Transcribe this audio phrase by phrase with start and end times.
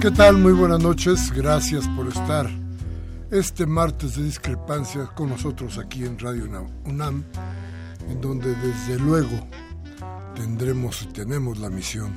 [0.00, 2.48] Muy buenas noches, gracias por estar
[3.30, 6.48] este martes de discrepancia con nosotros aquí en Radio
[6.86, 7.22] UNAM,
[8.08, 9.46] en donde desde luego
[10.34, 12.14] tendremos y tenemos la misión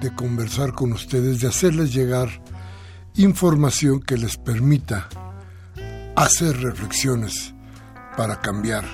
[0.00, 2.30] de conversar con ustedes, de hacerles llegar
[3.16, 5.06] información que les permita
[6.16, 7.52] hacer reflexiones
[8.16, 8.84] para cambiar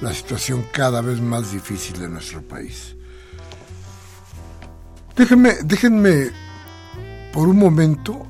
[0.00, 2.94] la situación cada vez más difícil de nuestro país.
[5.16, 6.51] Déjenme, déjenme
[7.32, 8.26] por un momento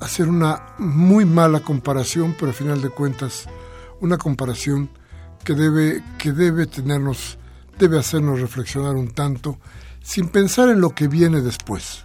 [0.00, 3.46] hacer una muy mala comparación, pero al final de cuentas
[4.00, 4.90] una comparación
[5.44, 7.38] que debe, que debe tenernos,
[7.78, 9.58] debe hacernos reflexionar un tanto,
[10.02, 12.04] sin pensar en lo que viene después.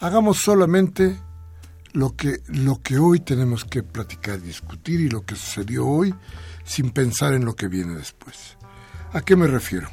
[0.00, 1.18] Hagamos solamente
[1.92, 6.14] lo que, lo que hoy tenemos que platicar, discutir y lo que sucedió hoy,
[6.64, 8.56] sin pensar en lo que viene después.
[9.12, 9.88] ¿A qué me refiero?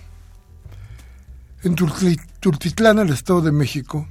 [1.64, 4.08] En Turtitlán, el Estado de México,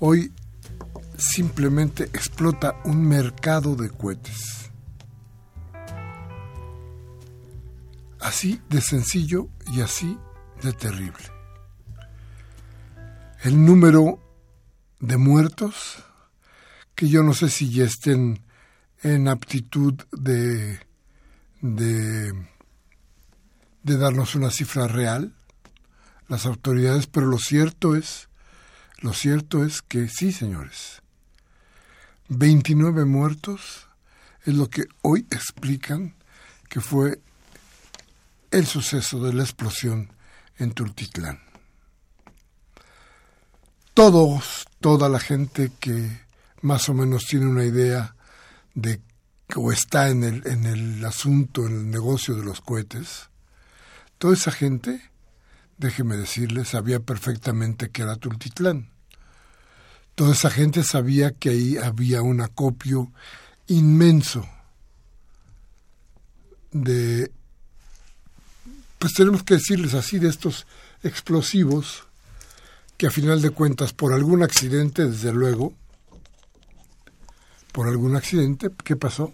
[0.00, 0.32] Hoy
[1.16, 4.70] simplemente explota un mercado de cohetes.
[8.20, 10.18] Así de sencillo y así
[10.62, 11.24] de terrible.
[13.42, 14.18] El número
[15.00, 16.02] de muertos,
[16.94, 18.42] que yo no sé si ya estén
[19.02, 20.80] en aptitud de,
[21.60, 22.32] de,
[23.82, 25.34] de darnos una cifra real,
[26.26, 28.28] las autoridades, pero lo cierto es
[29.04, 31.02] lo cierto es que sí, señores.
[32.30, 33.86] 29 muertos
[34.46, 36.14] es lo que hoy explican
[36.70, 37.20] que fue
[38.50, 40.10] el suceso de la explosión
[40.56, 41.38] en Tultitlán.
[43.92, 46.22] Todos, toda la gente que
[46.62, 48.16] más o menos tiene una idea
[48.72, 49.02] de
[49.54, 53.28] o está en el, en el asunto, en el negocio de los cohetes,
[54.16, 55.10] toda esa gente,
[55.76, 58.93] déjeme decirles, sabía perfectamente que era Tultitlán.
[60.14, 63.10] Toda esa gente sabía que ahí había un acopio
[63.66, 64.46] inmenso
[66.70, 67.30] de,
[68.98, 70.66] pues tenemos que decirles así, de estos
[71.02, 72.04] explosivos
[72.96, 75.74] que a final de cuentas, por algún accidente, desde luego,
[77.72, 79.32] por algún accidente, ¿qué pasó?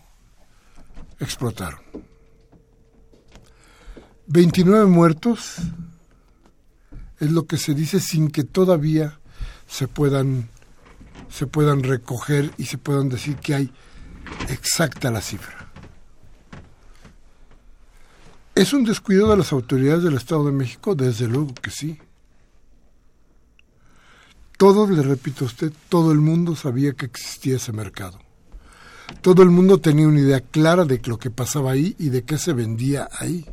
[1.19, 1.81] Explotaron.
[4.27, 5.57] 29 muertos
[7.19, 9.19] es lo que se dice sin que todavía
[9.69, 10.49] se puedan
[11.31, 13.73] se puedan recoger y se puedan decir que hay
[14.49, 15.69] exacta la cifra.
[18.55, 20.95] ¿Es un descuido de las autoridades del Estado de México?
[20.95, 21.99] Desde luego que sí.
[24.59, 28.19] Todo, le repito a usted, todo el mundo sabía que existía ese mercado.
[29.23, 32.37] Todo el mundo tenía una idea clara de lo que pasaba ahí y de qué
[32.37, 33.47] se vendía ahí.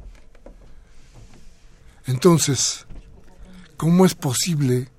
[2.06, 2.86] Entonces,
[3.78, 4.90] ¿cómo es posible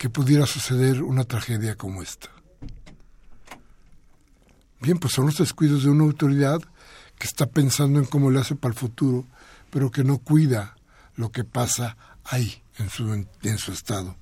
[0.00, 2.30] que pudiera suceder una tragedia como esta.
[4.80, 6.62] Bien, pues son los descuidos de una autoridad
[7.18, 9.26] que está pensando en cómo le hace para el futuro,
[9.68, 10.74] pero que no cuida
[11.16, 14.16] lo que pasa ahí, en su, en su estado.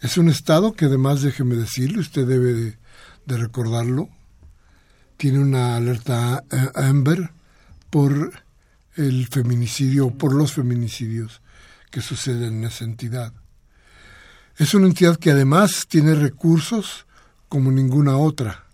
[0.00, 2.52] Es un estado que además, déjeme decirle, usted debe
[3.26, 4.08] de, recordarlo,
[5.16, 6.42] tiene una alerta
[6.74, 7.30] Amber
[7.90, 8.42] por
[8.96, 11.42] el feminicidio, por los feminicidios
[11.92, 13.32] que suceden en esa entidad.
[14.58, 17.06] Es una entidad que además tiene recursos
[17.46, 18.64] como ninguna otra,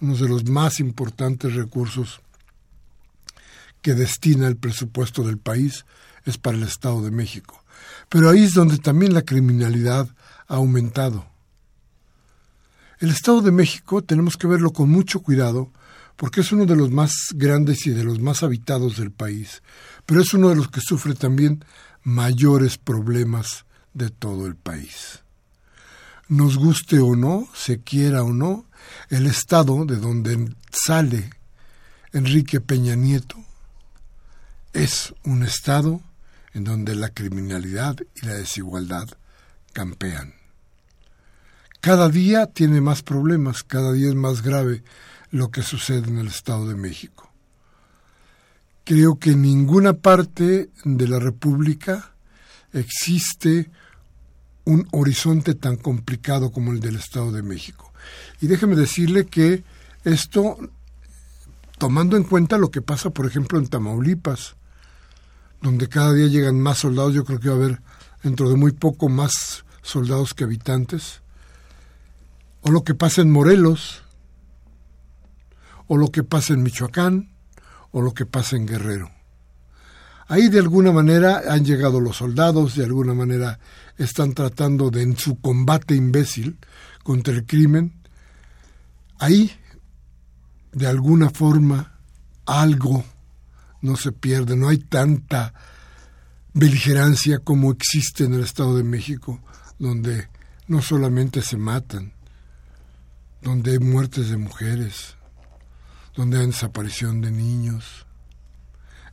[0.00, 2.22] uno de los más importantes recursos
[3.82, 5.84] que destina el presupuesto del país
[6.24, 7.62] es para el Estado de México.
[8.08, 10.08] Pero ahí es donde también la criminalidad
[10.48, 11.26] ha aumentado.
[12.98, 15.70] El Estado de México tenemos que verlo con mucho cuidado
[16.16, 19.62] porque es uno de los más grandes y de los más habitados del país,
[20.06, 21.62] pero es uno de los que sufre también
[22.04, 25.20] mayores problemas de todo el país.
[26.28, 28.66] Nos guste o no, se quiera o no,
[29.08, 31.30] el estado de donde sale
[32.12, 33.36] Enrique Peña Nieto
[34.72, 36.00] es un estado
[36.54, 39.08] en donde la criminalidad y la desigualdad
[39.72, 40.34] campean.
[41.80, 44.82] Cada día tiene más problemas, cada día es más grave
[45.30, 47.32] lo que sucede en el Estado de México.
[48.84, 52.12] Creo que en ninguna parte de la República
[52.72, 53.70] existe
[54.70, 57.92] un horizonte tan complicado como el del Estado de México.
[58.40, 59.64] Y déjeme decirle que
[60.04, 60.58] esto,
[61.76, 64.54] tomando en cuenta lo que pasa, por ejemplo, en Tamaulipas,
[65.60, 67.82] donde cada día llegan más soldados, yo creo que va a haber
[68.22, 71.20] dentro de muy poco más soldados que habitantes,
[72.62, 74.02] o lo que pasa en Morelos,
[75.88, 77.32] o lo que pasa en Michoacán,
[77.90, 79.10] o lo que pasa en Guerrero.
[80.28, 83.58] Ahí de alguna manera han llegado los soldados, de alguna manera
[84.02, 86.58] están tratando de en su combate imbécil
[87.02, 87.92] contra el crimen,
[89.18, 89.52] ahí
[90.72, 91.98] de alguna forma
[92.46, 93.04] algo
[93.82, 95.52] no se pierde, no hay tanta
[96.52, 99.40] beligerancia como existe en el Estado de México,
[99.78, 100.28] donde
[100.66, 102.12] no solamente se matan,
[103.42, 105.16] donde hay muertes de mujeres,
[106.14, 108.06] donde hay desaparición de niños,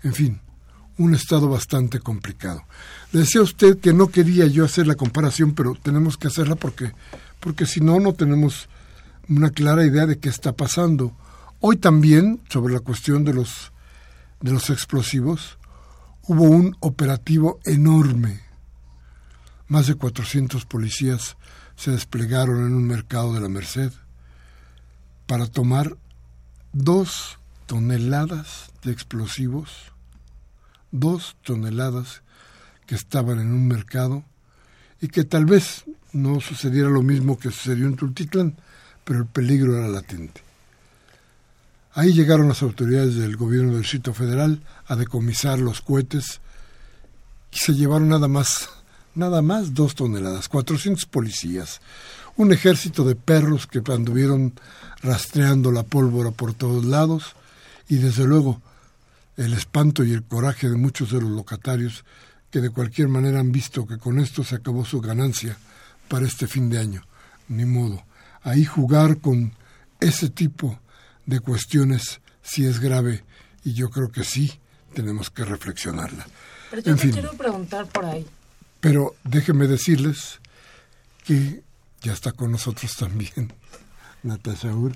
[0.04, 0.42] en fin,
[0.98, 2.64] un estado bastante complicado.
[3.12, 6.94] Decía usted que no quería yo hacer la comparación, pero tenemos que hacerla porque,
[7.40, 8.68] porque si no, no tenemos
[9.30, 11.14] una clara idea de qué está pasando.
[11.60, 13.72] Hoy también, sobre la cuestión de los,
[14.42, 15.58] de los explosivos,
[16.24, 18.42] hubo un operativo enorme.
[19.68, 21.38] Más de 400 policías
[21.76, 23.92] se desplegaron en un mercado de la Merced
[25.28, 25.98] para tomar
[26.74, 29.92] dos toneladas de explosivos,
[30.92, 32.22] dos toneladas
[32.86, 34.24] que estaban en un mercado
[35.02, 38.56] y que tal vez no sucediera lo mismo que sucedió en Tultitlán,
[39.04, 40.42] pero el peligro era latente.
[41.94, 46.42] Ahí llegaron las autoridades del gobierno del Distrito Federal a decomisar los cohetes
[47.52, 48.70] y se llevaron nada más,
[49.16, 51.82] nada más dos toneladas, 400 policías,
[52.36, 54.54] un ejército de perros que anduvieron
[55.02, 57.36] rastreando la pólvora por todos lados
[57.90, 58.62] y desde luego
[59.38, 62.04] el espanto y el coraje de muchos de los locatarios
[62.50, 65.58] que de cualquier manera han visto que con esto se acabó su ganancia
[66.08, 67.04] para este fin de año.
[67.48, 68.04] Ni modo.
[68.42, 69.54] Ahí jugar con
[70.00, 70.80] ese tipo
[71.26, 73.24] de cuestiones sí es grave
[73.64, 74.60] y yo creo que sí
[74.94, 76.26] tenemos que reflexionarla.
[76.72, 78.26] Pero yo quiero preguntar por ahí.
[78.80, 80.40] Pero déjenme decirles
[81.26, 81.62] que
[82.02, 83.54] ya está con nosotros también
[84.24, 84.94] Natasha Ur.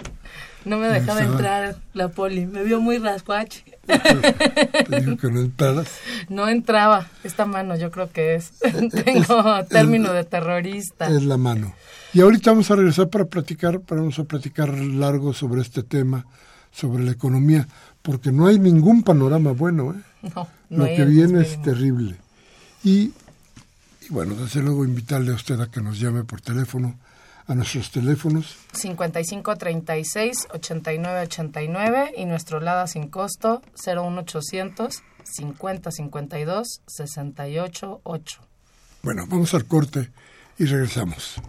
[0.66, 3.64] No me dejaba entrar la poli, me vio muy rascuache.
[3.86, 5.90] Te dijo que no entraras.
[6.30, 8.52] No entraba, esta mano yo creo que es.
[9.06, 11.08] Tengo término de terrorista.
[11.08, 11.74] Es la mano.
[12.14, 16.26] Y ahorita vamos a regresar para platicar, vamos a platicar largo sobre este tema,
[16.72, 17.68] sobre la economía,
[18.02, 19.94] porque no hay ningún panorama bueno.
[19.94, 20.30] ¿eh?
[20.36, 22.18] No, no Lo que viene es terrible.
[22.84, 23.12] Y,
[24.02, 26.98] y bueno, desde luego invitarle a usted a que nos llame por teléfono
[27.52, 36.82] a nuestros teléfonos 55 36 89 89 y nuestro LADA sin costo 01800 50 52
[36.88, 38.42] 68 8.
[39.04, 40.12] Bueno, vamos al corte
[40.58, 41.42] y regresamos.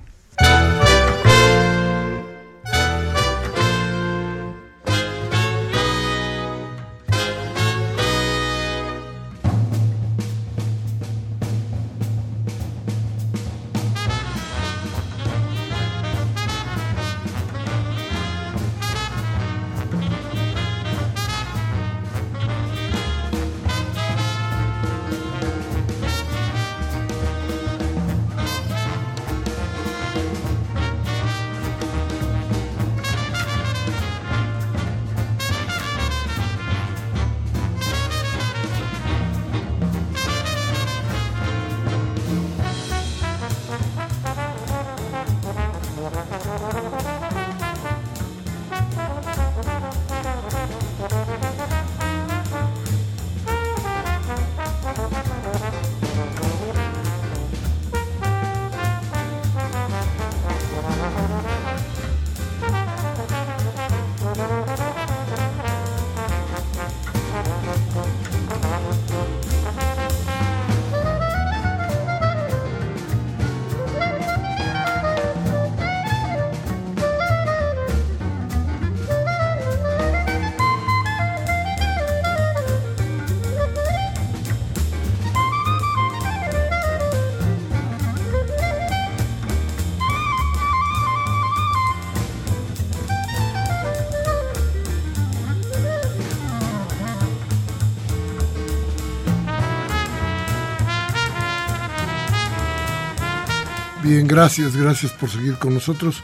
[104.13, 106.23] Bien, gracias, gracias por seguir con nosotros.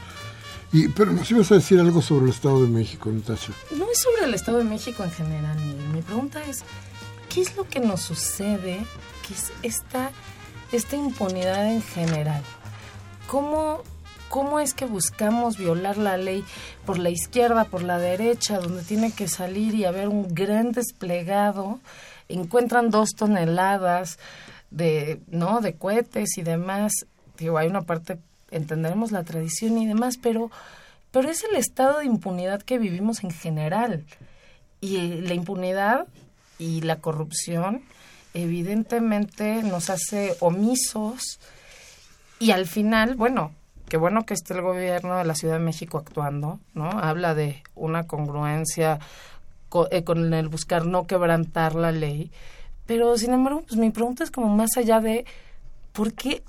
[0.75, 3.55] Y, pero nos ibas a decir algo sobre el Estado de México, Natasha.
[3.75, 5.57] No es sobre el Estado de México en general,
[5.95, 6.65] Mi pregunta es,
[7.31, 8.85] ¿qué es lo que nos sucede?
[9.27, 10.11] ¿Qué es esta,
[10.71, 12.43] esta impunidad en general?
[13.27, 13.83] ¿Cómo,
[14.29, 16.45] ¿Cómo es que buscamos violar la ley
[16.85, 21.81] por la izquierda, por la derecha, donde tiene que salir y haber un gran desplegado?
[22.29, 24.19] Encuentran dos toneladas
[24.71, 25.63] de, ¿no?
[25.63, 26.93] de cohetes y demás.
[27.39, 28.19] Digo, hay una parte
[28.51, 30.51] entenderemos la tradición y demás, pero,
[31.11, 34.05] pero es el estado de impunidad que vivimos en general.
[34.81, 36.07] Y la impunidad
[36.59, 37.83] y la corrupción
[38.35, 41.41] evidentemente nos hace omisos
[42.39, 43.53] y al final, bueno,
[43.89, 46.91] qué bueno que esté el gobierno de la Ciudad de México actuando, ¿no?
[46.91, 49.01] Habla de una congruencia
[49.69, 52.31] con, eh, con el buscar no quebrantar la ley,
[52.87, 55.25] pero sin embargo, pues mi pregunta es como más allá de
[55.93, 56.43] ¿por qué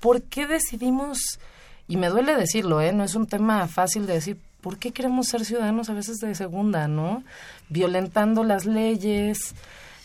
[0.00, 1.38] ¿por qué decidimos,
[1.86, 2.92] y me duele decirlo, ¿eh?
[2.92, 6.34] no es un tema fácil de decir, ¿por qué queremos ser ciudadanos a veces de
[6.34, 7.22] segunda, no?
[7.68, 9.54] Violentando las leyes,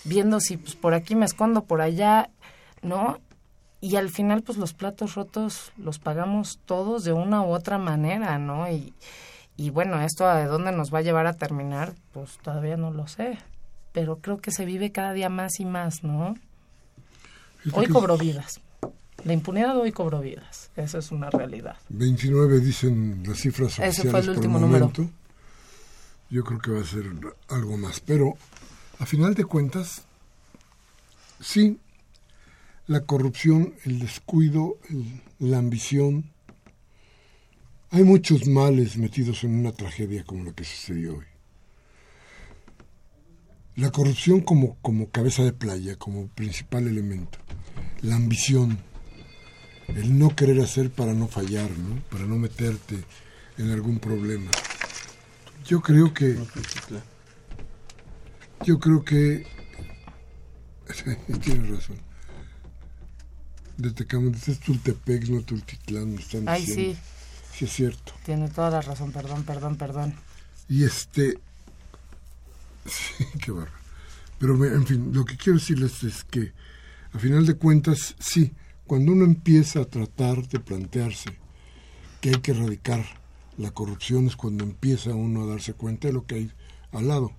[0.03, 2.29] viendo si pues, por aquí me escondo, por allá,
[2.81, 3.19] ¿no?
[3.81, 8.39] Y al final, pues los platos rotos los pagamos todos de una u otra manera,
[8.39, 8.69] ¿no?
[8.69, 8.93] Y,
[9.57, 12.91] y bueno, esto a de dónde nos va a llevar a terminar, pues todavía no
[12.91, 13.37] lo sé.
[13.91, 16.35] Pero creo que se vive cada día más y más, ¿no?
[17.73, 18.59] Hoy cobro vidas.
[19.25, 20.69] La impunidad hoy cobró vidas.
[20.75, 21.77] Esa es una realidad.
[21.89, 24.91] 29 dicen las cifras oficiales Ese fue el último número.
[26.29, 27.05] Yo creo que va a ser
[27.49, 27.99] algo más.
[28.01, 28.35] Pero,
[28.99, 30.03] a final de cuentas,
[31.41, 31.79] sí,
[32.85, 34.77] la corrupción, el descuido,
[35.39, 36.31] la ambición.
[37.89, 41.25] Hay muchos males metidos en una tragedia como la que sucedió hoy.
[43.75, 47.39] La corrupción como, como cabeza de playa, como principal elemento.
[48.01, 48.77] La ambición,
[49.87, 52.01] el no querer hacer para no fallar, ¿no?
[52.09, 53.03] Para no meterte
[53.57, 54.51] en algún problema.
[55.65, 56.37] Yo creo que...
[58.63, 59.45] Yo creo que...
[61.41, 61.97] Tienes razón.
[63.77, 66.97] Detecamos, es Tultepec, no Tultitlán, me están Ay, sí.
[67.53, 68.13] Sí, es cierto.
[68.25, 70.15] Tiene toda la razón, perdón, perdón, perdón.
[70.69, 71.39] Y este...
[72.85, 73.71] Sí, qué barro.
[74.37, 76.53] Pero, en fin, lo que quiero decirles es que,
[77.13, 78.53] a final de cuentas, sí,
[78.87, 81.37] cuando uno empieza a tratar de plantearse
[82.21, 83.03] que hay que erradicar
[83.57, 86.51] la corrupción es cuando empieza uno a darse cuenta de lo que hay
[86.91, 87.31] al lado.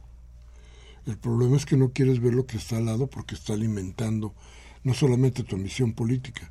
[1.07, 4.35] El problema es que no quieres ver lo que está al lado porque está alimentando
[4.83, 6.51] no solamente tu ambición política,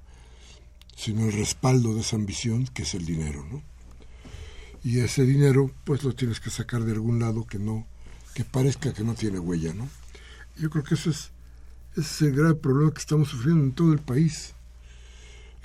[0.95, 3.61] sino el respaldo de esa ambición que es el dinero, ¿no?
[4.83, 7.85] Y ese dinero pues lo tienes que sacar de algún lado que no
[8.33, 9.87] que parezca que no tiene huella, ¿no?
[10.57, 11.31] Yo creo que eso es,
[11.93, 14.54] ese es el grave problema que estamos sufriendo en todo el país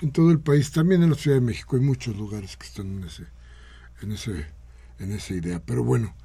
[0.01, 2.97] en todo el país, también en la Ciudad de México hay muchos lugares que están
[2.97, 3.25] en ese,
[4.01, 4.45] en ese,
[4.99, 5.61] en esa idea.
[5.63, 6.15] Pero bueno,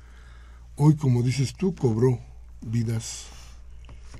[0.77, 2.21] hoy como dices tú, cobró
[2.63, 3.27] vidas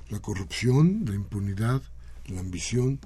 [0.09, 1.81] la corrupción, la impunidad,
[2.27, 2.99] la ambición,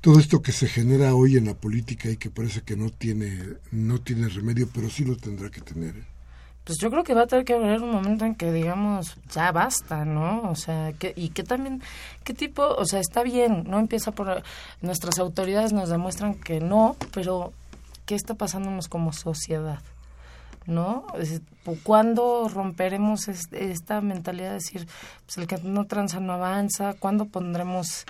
[0.00, 3.56] todo esto que se genera hoy en la política y que parece que no tiene,
[3.70, 5.96] no tiene remedio, pero sí lo tendrá que tener.
[5.96, 6.06] ¿eh?
[6.68, 9.50] Pues yo creo que va a tener que haber un momento en que digamos ya
[9.52, 10.42] basta, ¿no?
[10.50, 11.80] O sea, que, y que también,
[12.24, 12.62] ¿qué tipo?
[12.62, 14.42] O sea, está bien, no empieza por
[14.82, 17.54] nuestras autoridades nos demuestran que no, pero
[18.04, 19.80] ¿qué está pasándonos como sociedad?
[20.66, 21.06] ¿No?
[21.84, 24.86] ¿Cuándo romperemos esta mentalidad de decir,
[25.24, 26.92] pues el que no tranza no avanza?
[26.92, 28.04] ¿Cuándo pondremos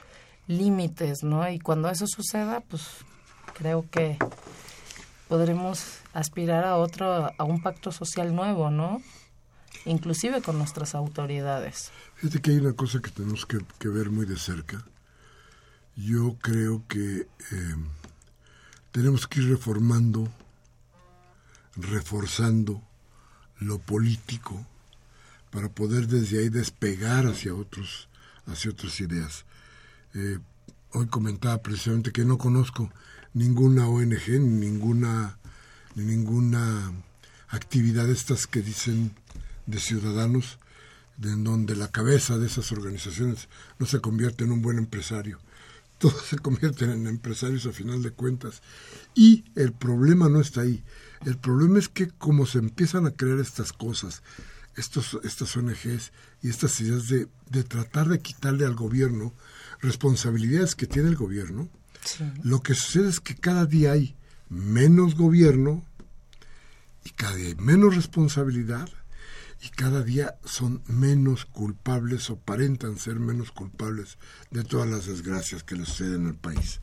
[0.49, 1.49] límites, no?
[1.49, 2.83] Y cuando eso suceda, pues
[3.55, 4.19] creo que
[5.29, 9.03] podremos aspirar a otro, a un pacto social nuevo, ¿no?
[9.85, 11.91] Inclusive con nuestras autoridades.
[12.17, 14.85] Fíjate que hay una cosa que tenemos que, ver muy de cerca.
[15.97, 17.21] Yo creo que
[17.53, 17.77] eh,
[18.93, 20.29] tenemos que ir reformando,
[21.77, 22.83] reforzando
[23.61, 24.67] lo político
[25.51, 28.09] para poder desde ahí despegar hacia otros,
[28.47, 29.45] hacia otras ideas.
[30.15, 30.39] Eh,
[30.93, 32.91] hoy comentaba precisamente que no conozco
[33.35, 35.39] ninguna ONG, ni ninguna,
[35.99, 36.93] ni ninguna
[37.49, 39.13] actividad de estas que dicen
[39.67, 40.59] de ciudadanos,
[41.17, 43.49] de en donde la cabeza de esas organizaciones
[43.81, 45.41] no se convierte en un buen empresario.
[45.99, 48.63] Todos se convierten en empresarios a final de cuentas.
[49.17, 50.85] Y el problema no está ahí.
[51.27, 54.23] El problema es que como se empiezan a crear estas cosas,
[54.77, 59.35] estos, estas ONGs y estas ideas de, de tratar de quitarle al gobierno
[59.81, 61.69] responsabilidades que tiene el gobierno,
[62.45, 64.15] lo que sucede es que cada día hay
[64.49, 65.85] menos gobierno
[67.05, 68.89] y cada día hay menos responsabilidad
[69.63, 74.19] y cada día son menos culpables o aparentan ser menos culpables
[74.51, 76.81] de todas las desgracias que le suceden al país.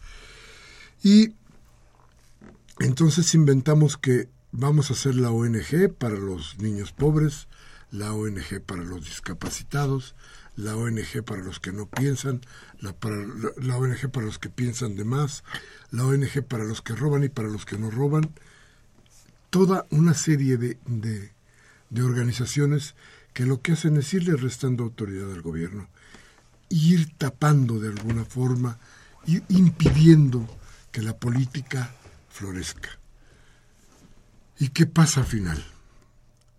[1.02, 1.36] Y
[2.80, 7.48] entonces inventamos que vamos a hacer la ONG para los niños pobres,
[7.92, 10.16] la ONG para los discapacitados,
[10.56, 12.42] la ONG para los que no piensan,
[12.80, 12.92] la,
[13.76, 15.44] ONG para los que piensan de más,
[15.92, 18.32] la ONG para los que roban y para los que no roban,
[19.50, 21.32] toda una serie de, de,
[21.90, 22.96] de organizaciones
[23.34, 25.90] que lo que hacen es irle restando autoridad al gobierno,
[26.70, 28.80] ir tapando de alguna forma,
[29.26, 30.48] ir impidiendo
[30.92, 31.94] que la política
[32.30, 32.98] florezca.
[34.58, 35.66] ¿Y qué pasa al final?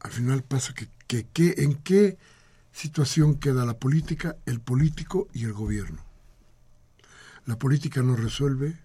[0.00, 2.18] Al final pasa que, que, que en qué
[2.76, 6.04] situación queda la política, el político y el gobierno.
[7.46, 8.76] La política no resuelve,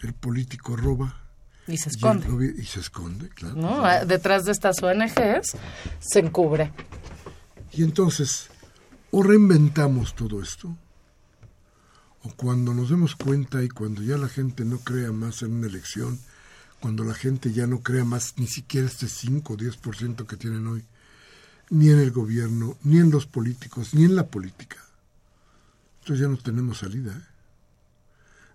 [0.00, 1.22] el político roba.
[1.66, 2.54] Y se esconde.
[2.58, 3.56] Y, se esconde, claro.
[3.56, 4.06] ¿No?
[4.06, 5.56] Detrás de estas ONGs
[6.00, 6.72] se encubre.
[7.72, 8.48] Y entonces,
[9.10, 10.76] o reinventamos todo esto,
[12.24, 15.66] o cuando nos demos cuenta y cuando ya la gente no crea más en una
[15.66, 16.18] elección,
[16.80, 20.66] cuando la gente ya no crea más ni siquiera este 5 o 10% que tienen
[20.66, 20.84] hoy,
[21.70, 24.76] ni en el gobierno, ni en los políticos, ni en la política.
[26.00, 27.12] Entonces ya no tenemos salida.
[27.12, 27.26] ¿eh?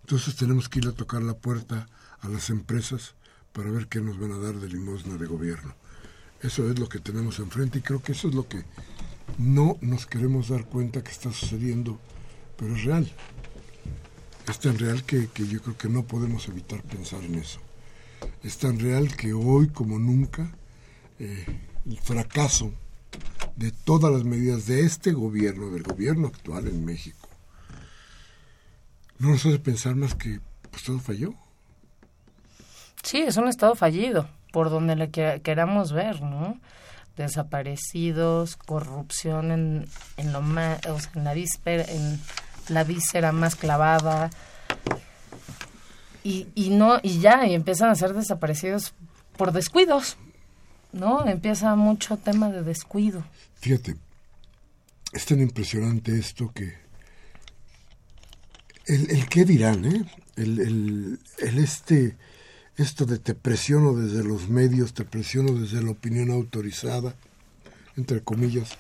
[0.02, 1.88] Entonces tenemos que ir a tocar la puerta
[2.22, 3.16] a las empresas
[3.52, 5.76] para ver qué nos van a dar de limosna de gobierno.
[6.42, 8.64] Eso es lo que tenemos enfrente y creo que eso es lo que
[9.38, 12.00] no nos queremos dar cuenta que está sucediendo,
[12.58, 13.12] pero es real.
[14.50, 17.60] Es tan real que, que yo creo que no podemos evitar pensar en eso.
[18.42, 20.52] Es tan real que hoy como nunca
[21.20, 21.46] eh,
[21.86, 22.74] el fracaso
[23.56, 27.30] de todas las medidas de este gobierno, del gobierno actual en México,
[29.20, 30.40] no nos hace pensar más que
[30.72, 31.34] pues todo falló.
[33.04, 36.60] Sí, es un estado fallido, por donde le queramos ver, ¿no?
[37.16, 39.88] Desaparecidos, corrupción en,
[40.18, 42.20] en lo más, o sea, en la víspera, en
[42.70, 44.30] la víscera más clavada.
[46.24, 48.94] Y, y no, y ya, y empiezan a ser desaparecidos
[49.38, 50.18] por descuidos.
[50.94, 51.28] ¿No?
[51.28, 53.26] Empieza mucho tema de descuido.
[53.60, 53.96] Fíjate,
[55.12, 56.74] es tan impresionante esto que
[58.86, 60.06] el, qué dirán, ¿eh?
[60.36, 62.18] El, el, el, este,
[62.78, 67.16] esto de te presiono desde los medios, te presiono desde la opinión autorizada,
[67.96, 68.78] entre comillas,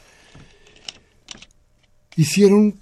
[2.16, 2.76] hicieron,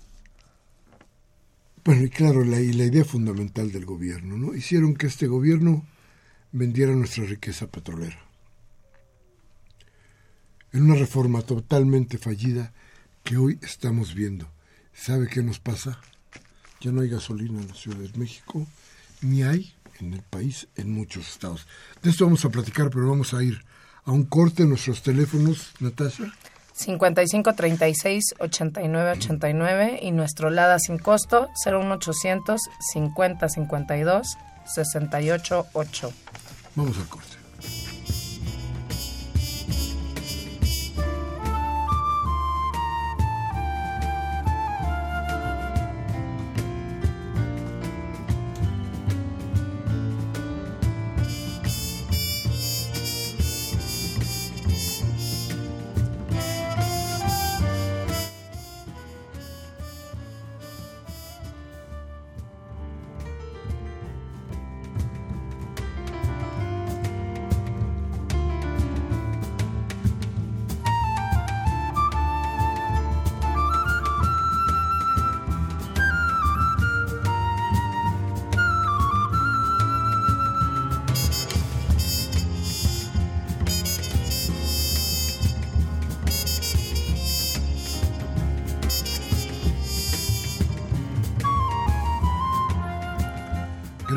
[1.86, 4.56] bueno, y claro, la, y la idea fundamental del gobierno, ¿no?
[4.56, 5.86] Hicieron que este gobierno
[6.52, 8.31] vendiera nuestra riqueza petrolera
[10.74, 12.72] en una reforma totalmente fallida
[13.24, 14.48] que hoy estamos viendo.
[14.94, 16.00] ¿Sabe qué nos pasa?
[16.80, 18.66] Ya no hay gasolina en la Ciudad de México,
[19.22, 21.68] ni hay en el país en muchos estados.
[22.02, 23.64] De esto vamos a platicar, pero vamos a ir
[24.06, 26.34] a un corte en nuestros teléfonos, Natasha.
[26.74, 32.62] 55 36 89 89 y nuestro LADA sin costo 01800
[32.94, 34.28] 50 52
[34.66, 36.14] 68 8.
[36.76, 37.36] Vamos al corte.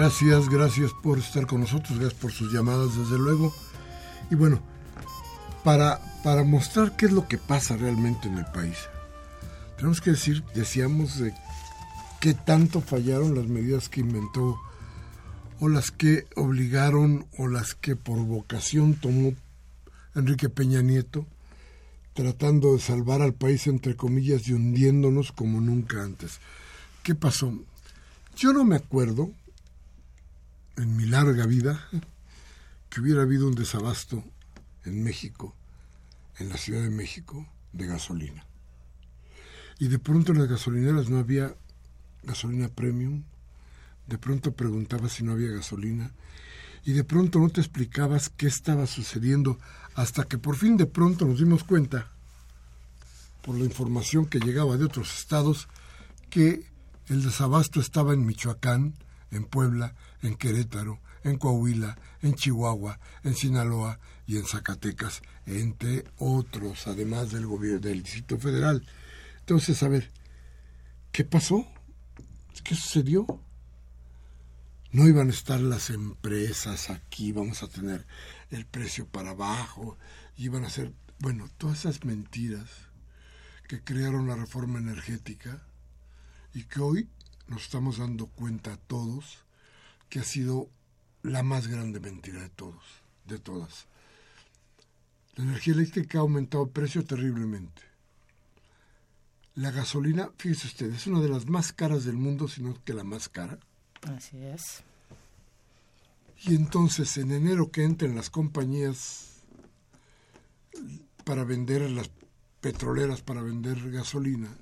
[0.04, 3.54] Gracias, gracias por estar con nosotros, gracias por sus llamadas, desde luego.
[4.30, 4.60] Y bueno,
[5.64, 8.76] para, para mostrar qué es lo que pasa realmente en el país,
[9.78, 11.32] tenemos que decir, decíamos, de
[12.20, 14.60] qué tanto fallaron las medidas que inventó
[15.58, 19.32] o las que obligaron o las que por vocación tomó
[20.14, 21.24] Enrique Peña Nieto,
[22.12, 26.40] tratando de salvar al país entre comillas y hundiéndonos como nunca antes.
[27.02, 27.58] ¿Qué pasó?
[28.36, 29.30] Yo no me acuerdo,
[30.76, 31.88] en mi larga vida
[32.88, 34.24] que hubiera habido un desabasto
[34.84, 35.54] en México,
[36.38, 38.44] en la Ciudad de México, de gasolina.
[39.78, 41.54] Y de pronto en las gasolineras no había
[42.22, 43.24] gasolina premium,
[44.06, 46.12] de pronto preguntabas si no había gasolina,
[46.84, 49.58] y de pronto no te explicabas qué estaba sucediendo,
[49.94, 52.10] hasta que por fin de pronto nos dimos cuenta,
[53.42, 55.68] por la información que llegaba de otros estados,
[56.30, 56.66] que
[57.08, 58.94] el desabasto estaba en Michoacán,
[59.30, 66.86] en Puebla, en Querétaro, en Coahuila, en Chihuahua, en Sinaloa y en Zacatecas, entre otros,
[66.86, 68.86] además del gobierno del Distrito Federal.
[69.40, 70.10] Entonces, a ver,
[71.12, 71.66] ¿qué pasó?
[72.62, 73.26] ¿Qué sucedió?
[74.92, 78.06] No iban a estar las empresas aquí, vamos a tener
[78.50, 79.98] el precio para abajo,
[80.38, 82.70] iban a ser, bueno, todas esas mentiras
[83.68, 85.66] que crearon la reforma energética
[86.54, 87.08] y que hoy
[87.48, 89.43] nos estamos dando cuenta todos
[90.14, 90.70] que ha sido
[91.24, 92.84] la más grande mentira de todos,
[93.26, 93.88] de todas.
[95.34, 97.82] La energía eléctrica ha aumentado el precio terriblemente.
[99.56, 103.02] La gasolina, fíjese usted, es una de las más caras del mundo, sino que la
[103.02, 103.58] más cara.
[104.02, 104.84] Así es.
[106.44, 109.42] Y entonces en enero que entren las compañías
[111.24, 112.08] para vender las
[112.60, 114.56] petroleras para vender gasolina,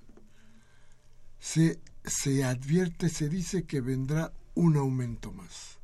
[1.38, 5.78] se, se advierte, se dice que vendrá un aumento más.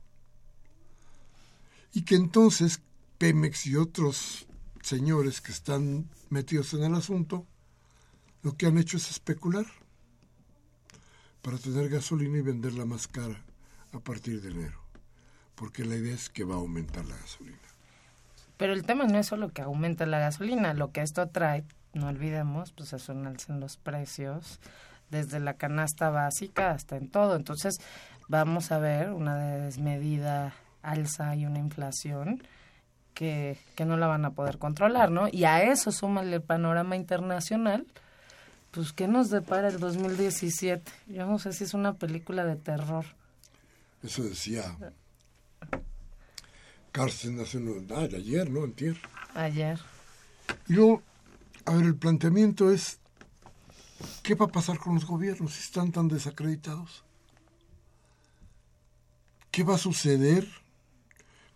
[1.93, 2.81] Y que entonces
[3.19, 4.47] Pemex y otros
[4.83, 7.47] señores que están metidos en el asunto,
[8.43, 9.67] lo que han hecho es especular
[11.43, 13.43] para tener gasolina y venderla más cara
[13.93, 14.81] a partir de enero,
[15.55, 17.59] porque la idea es que va a aumentar la gasolina.
[18.57, 22.09] Pero el tema no es solo que aumente la gasolina, lo que esto trae, no
[22.09, 24.61] olvidemos, pues es un los precios,
[25.11, 27.37] desde la canasta básica hasta en todo.
[27.37, 27.81] Entonces,
[28.29, 32.43] vamos a ver una desmedida alza y una inflación
[33.15, 35.29] que, que no la van a poder controlar, ¿no?
[35.29, 37.87] Y a eso súmale el panorama internacional,
[38.71, 40.91] pues ¿qué nos depara el 2017?
[41.09, 43.05] Yo no sé si es una película de terror.
[44.03, 44.77] Eso decía
[46.93, 47.85] Carsten hace unos...
[47.91, 48.65] Ah, ayer, ¿no?
[48.65, 48.97] Antier.
[49.35, 49.79] Ayer.
[50.69, 51.03] Y luego,
[51.65, 52.99] a ver, el planteamiento es,
[54.23, 57.05] ¿qué va a pasar con los gobiernos si están tan desacreditados?
[59.51, 60.47] ¿Qué va a suceder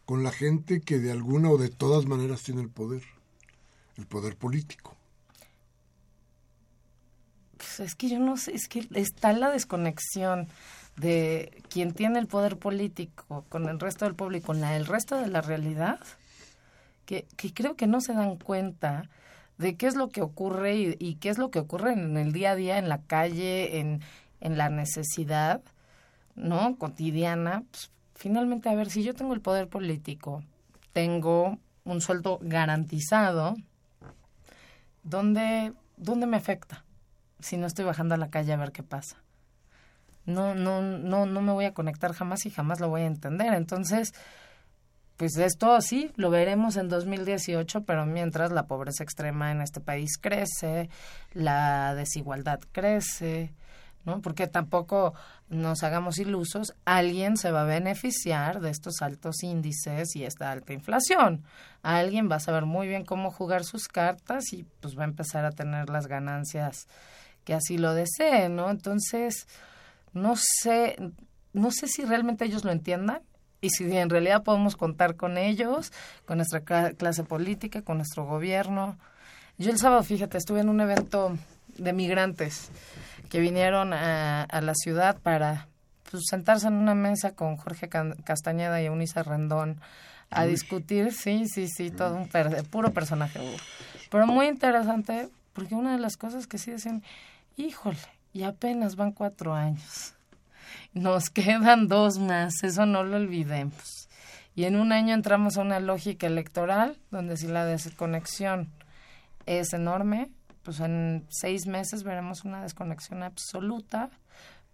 [0.04, 3.02] con la gente que de alguna o de todas maneras tiene el poder?
[3.96, 4.96] El poder político.
[7.56, 10.48] Pues es que yo no sé, es que está la desconexión
[10.96, 14.86] de quien tiene el poder político con el resto del pueblo y con la, el
[14.86, 16.00] resto de la realidad,
[17.06, 19.08] que, que creo que no se dan cuenta
[19.58, 22.32] de qué es lo que ocurre y, y, qué es lo que ocurre en el
[22.32, 24.00] día a día, en la calle, en,
[24.40, 25.62] en la necesidad,
[26.34, 26.76] ¿no?
[26.78, 27.64] Cotidiana.
[27.70, 30.42] Pues, finalmente, a ver, si yo tengo el poder político,
[30.92, 33.56] tengo un sueldo garantizado,
[35.02, 36.84] ¿dónde, dónde me afecta?
[37.40, 39.16] Si no estoy bajando a la calle a ver qué pasa.
[40.24, 43.52] No, no, no, no me voy a conectar jamás y jamás lo voy a entender.
[43.54, 44.12] Entonces,
[45.16, 50.18] pues esto sí, lo veremos en 2018, pero mientras la pobreza extrema en este país
[50.20, 50.88] crece,
[51.32, 53.52] la desigualdad crece,
[54.04, 54.20] ¿no?
[54.20, 55.14] Porque tampoco
[55.48, 60.72] nos hagamos ilusos, alguien se va a beneficiar de estos altos índices y esta alta
[60.72, 61.44] inflación.
[61.82, 65.44] Alguien va a saber muy bien cómo jugar sus cartas y pues va a empezar
[65.44, 66.86] a tener las ganancias
[67.44, 68.70] que así lo desee, ¿no?
[68.70, 69.46] Entonces,
[70.12, 70.96] no sé,
[71.52, 73.22] no sé si realmente ellos lo entiendan
[73.60, 75.92] y si en realidad podemos contar con ellos,
[76.24, 78.98] con nuestra clase política, con nuestro gobierno.
[79.58, 81.36] Yo el sábado, fíjate, estuve en un evento
[81.78, 82.70] de migrantes
[83.32, 85.66] que vinieron a, a la ciudad para
[86.10, 89.80] pues, sentarse en una mesa con Jorge Castañeda y Eunice Rendón
[90.28, 90.50] a Uy.
[90.50, 93.40] discutir, sí, sí, sí, todo un per puro personaje.
[94.10, 97.02] Pero muy interesante, porque una de las cosas que sí decían,
[97.56, 97.96] híjole,
[98.34, 100.12] y apenas van cuatro años.
[100.92, 104.10] Nos quedan dos más, eso no lo olvidemos.
[104.54, 108.68] Y en un año entramos a una lógica electoral donde si la desconexión
[109.46, 110.28] es enorme,
[110.62, 114.10] pues en seis meses veremos una desconexión absoluta.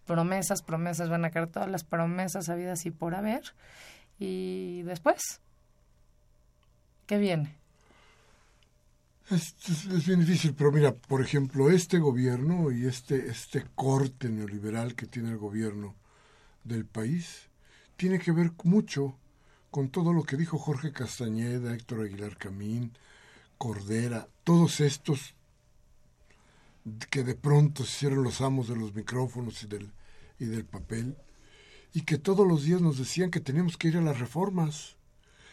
[0.06, 3.42] Promesas, promesas, van a caer todas las promesas habidas y por haber.
[4.18, 5.40] Y después,
[7.06, 7.56] ¿qué viene?
[9.30, 14.30] Es, es, es, bien difícil, pero mira, por ejemplo, este gobierno y este, este corte
[14.30, 15.94] neoliberal que tiene el gobierno
[16.64, 17.48] del país
[17.96, 19.18] tiene que ver mucho
[19.70, 22.96] con todo lo que dijo Jorge Castañeda, Héctor Aguilar Camín,
[23.58, 25.34] Cordera, todos estos
[27.10, 29.90] que de pronto se hicieron los amos de los micrófonos y del,
[30.38, 31.16] y del papel,
[31.92, 34.96] y que todos los días nos decían que teníamos que ir a las reformas,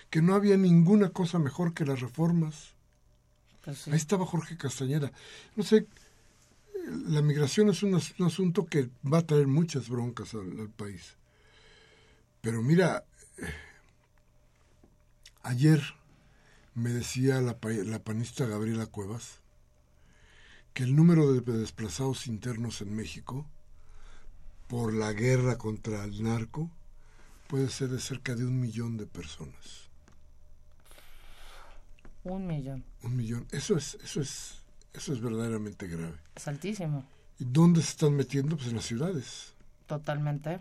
[0.09, 2.75] que no había ninguna cosa mejor que las reformas
[3.65, 3.91] pues sí.
[3.91, 5.11] Ahí estaba Jorge Castañeda.
[5.55, 5.87] No sé,
[7.07, 11.15] la migración es un, un, asunto que va a traer muchas broncas al, al país.
[12.41, 13.05] Pero mira,
[13.39, 13.53] eh,
[15.41, 15.81] ayer
[16.75, 19.39] me decía la, la, panista Gabriela Cuevas
[20.75, 23.45] que el número de desplazados internos en México
[24.67, 26.69] por la guerra contra el narco
[27.47, 29.89] puede ser de cerca de un millón de personas.
[32.25, 32.83] Un millón.
[33.03, 33.47] Un millón.
[33.51, 34.55] Eso es, eso es,
[34.93, 36.17] eso es verdaderamente grave.
[36.35, 37.05] Es altísimo.
[37.39, 38.57] ¿Y dónde se están metiendo?
[38.57, 39.53] Pues en las ciudades.
[39.87, 40.59] Totalmente.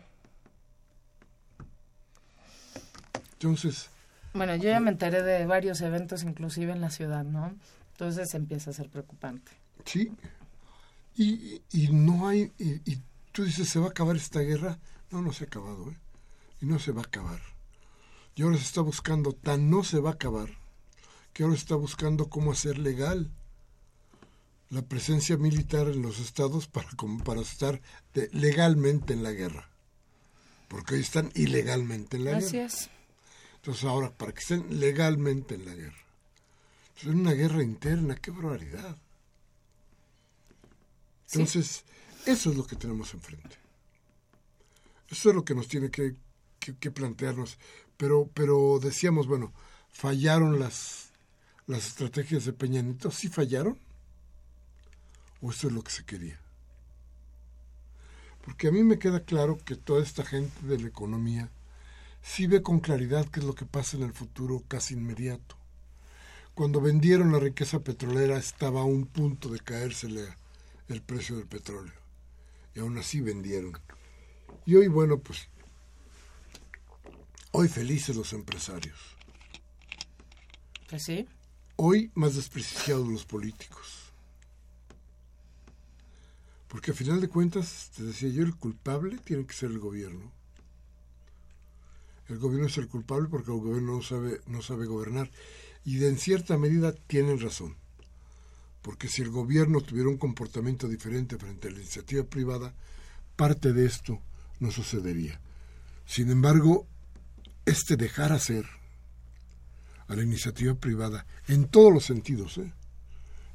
[3.33, 3.91] Entonces,
[4.33, 7.53] Bueno, yo ya me enteré de varios eventos, inclusive en la ciudad, ¿no?
[7.93, 9.64] Entonces empieza a ser preocupante.
[9.85, 10.11] Sí.
[11.17, 14.79] Y, y no hay, y, y tú dices, ¿se va a acabar esta guerra?
[15.11, 15.97] No, no se ha acabado, ¿eh?
[16.61, 17.41] Y no se va a acabar.
[18.35, 20.49] Y ahora se está buscando, tan no se va a acabar,
[21.33, 23.31] que ahora se está buscando cómo hacer legal
[24.71, 27.81] la presencia militar en los estados para, como para estar
[28.13, 29.71] de- legalmente en la guerra.
[30.67, 32.67] Porque hoy están ilegalmente en la Así guerra.
[32.67, 32.91] es.
[33.57, 36.05] Entonces ahora, para que estén legalmente en la guerra.
[36.89, 38.97] Entonces, es una guerra interna, qué barbaridad.
[41.35, 41.85] Entonces,
[42.27, 43.57] eso es lo que tenemos enfrente.
[45.11, 46.17] Eso es lo que nos tiene que,
[46.91, 47.59] plantearnos.
[47.97, 49.53] Pero, pero decíamos, bueno,
[49.91, 51.11] fallaron las,
[51.67, 53.11] las estrategias de Peña Nieto.
[53.11, 53.79] ¿Sí fallaron?
[55.41, 56.41] ¿O eso es lo que se quería?
[58.45, 61.51] Porque a mí me queda claro que toda esta gente de la economía
[62.23, 65.57] sí ve con claridad qué es lo que pasa en el futuro casi inmediato.
[66.55, 70.29] Cuando vendieron la riqueza petrolera estaba a un punto de caérsele
[70.89, 71.95] el precio del petróleo.
[72.75, 73.79] Y aún así vendieron.
[74.67, 75.49] Y hoy, bueno, pues,
[77.53, 78.99] hoy felices los empresarios.
[80.89, 81.27] Pues sí.
[81.77, 84.13] Hoy más desprestigiados los políticos.
[86.69, 90.33] Porque a final de cuentas, te decía yo, el culpable tiene que ser el gobierno.
[92.29, 95.31] El gobierno es el culpable porque el gobierno no sabe, no sabe gobernar.
[95.85, 97.77] Y de en cierta medida tienen razón.
[98.85, 102.75] Porque si el gobierno tuviera un comportamiento diferente frente a la iniciativa privada,
[103.35, 104.21] parte de esto
[104.61, 105.41] no sucedería.
[106.05, 106.87] Sin embargo,
[107.65, 108.67] este dejar hacer
[110.07, 112.75] a la iniciativa privada en todos los sentidos, ¿eh?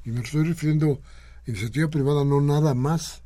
[0.03, 0.99] y me estoy refiriendo
[1.45, 3.21] a iniciativa privada no nada más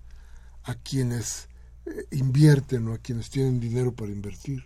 [0.64, 1.48] a quienes
[1.86, 4.66] eh, invierten o a quienes tienen dinero para invertir,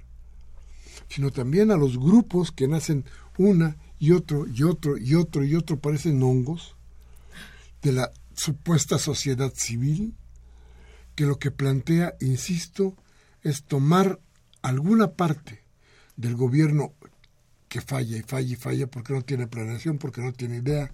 [1.07, 3.05] sino también a los grupos que nacen
[3.37, 6.76] una y otro y otro y otro y otro, parecen hongos,
[7.87, 10.13] de la supuesta sociedad civil,
[11.15, 12.95] que lo que plantea, insisto,
[13.43, 14.19] es tomar
[14.61, 15.63] alguna parte
[16.17, 16.93] del gobierno
[17.69, 20.91] que falla y falla y falla porque no tiene planeación, porque no tiene idea,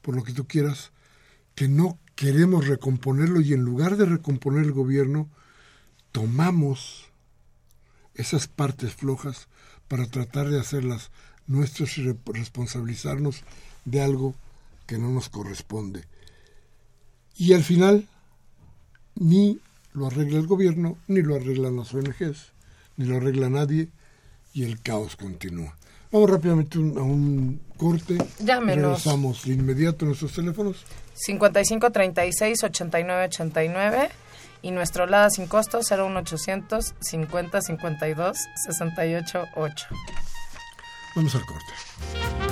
[0.00, 0.92] por lo que tú quieras,
[1.56, 5.28] que no queremos recomponerlo y en lugar de recomponer el gobierno,
[6.12, 7.06] tomamos
[8.14, 9.48] esas partes flojas
[9.88, 11.10] para tratar de hacerlas
[11.48, 13.42] nuestras y re- responsabilizarnos
[13.84, 14.36] de algo
[14.86, 16.04] que no nos corresponde.
[17.38, 18.06] Y al final,
[19.14, 19.58] ni
[19.94, 22.52] lo arregla el gobierno, ni lo arreglan las ONGs,
[22.96, 23.88] ni lo arregla nadie,
[24.52, 25.76] y el caos continúa.
[26.10, 28.18] Vamos rápidamente un- a un corte.
[28.40, 28.84] Llámenos.
[29.04, 30.84] Regresamos de inmediato a nuestros teléfonos.
[31.14, 34.08] 55 36 89 89
[34.62, 39.86] y nuestro LADA sin costo 01800 50 52 68 8.
[41.14, 42.47] Vamos al corte.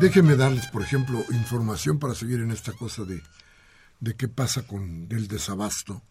[0.00, 3.22] Déjenme darles, por ejemplo, información para seguir en esta cosa de,
[4.00, 6.02] de qué pasa con el desabasto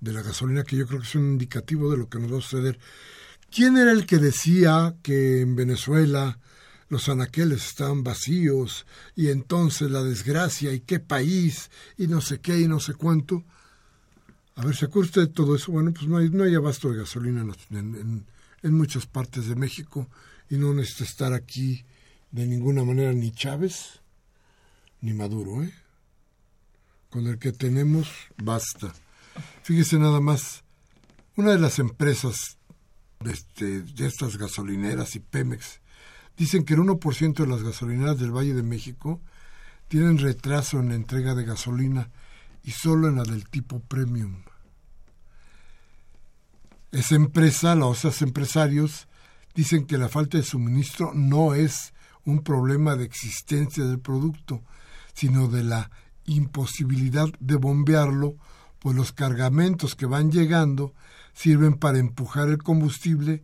[0.00, 2.38] de la gasolina, que yo creo que es un indicativo de lo que nos va
[2.38, 2.78] a suceder.
[3.50, 6.38] ¿Quién era el que decía que en Venezuela
[6.88, 12.58] los anaqueles estaban vacíos y entonces la desgracia y qué país y no sé qué
[12.58, 13.44] y no sé cuánto?
[14.56, 15.72] A ver, ¿se acuerda usted de todo eso?
[15.72, 18.26] Bueno, pues no hay, no hay abasto de gasolina en,
[18.62, 20.08] en muchas partes de México
[20.50, 21.84] y no necesita estar aquí
[22.34, 24.00] de ninguna manera ni Chávez
[25.00, 25.72] ni Maduro, ¿eh?
[27.08, 28.08] Con el que tenemos
[28.42, 28.92] basta.
[29.62, 30.64] Fíjese nada más,
[31.36, 32.58] una de las empresas
[33.20, 35.80] de, este, de estas gasolineras y Pemex
[36.36, 39.20] dicen que el 1% de las gasolineras del Valle de México
[39.86, 42.10] tienen retraso en la entrega de gasolina
[42.64, 44.42] y solo en la del tipo premium.
[46.90, 49.06] Esa empresa, los empresarios,
[49.54, 51.93] dicen que la falta de suministro no es
[52.24, 54.62] un problema de existencia del producto,
[55.12, 55.90] sino de la
[56.26, 58.36] imposibilidad de bombearlo,
[58.78, 60.94] pues los cargamentos que van llegando
[61.32, 63.42] sirven para empujar el combustible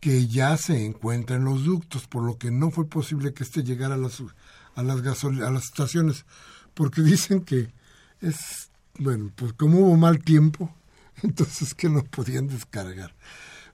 [0.00, 3.62] que ya se encuentra en los ductos, por lo que no fue posible que éste
[3.62, 4.22] llegara a las,
[4.74, 6.26] a las, a las estaciones,
[6.74, 7.72] porque dicen que
[8.20, 10.74] es, bueno, pues como hubo mal tiempo,
[11.22, 13.14] entonces que no podían descargar.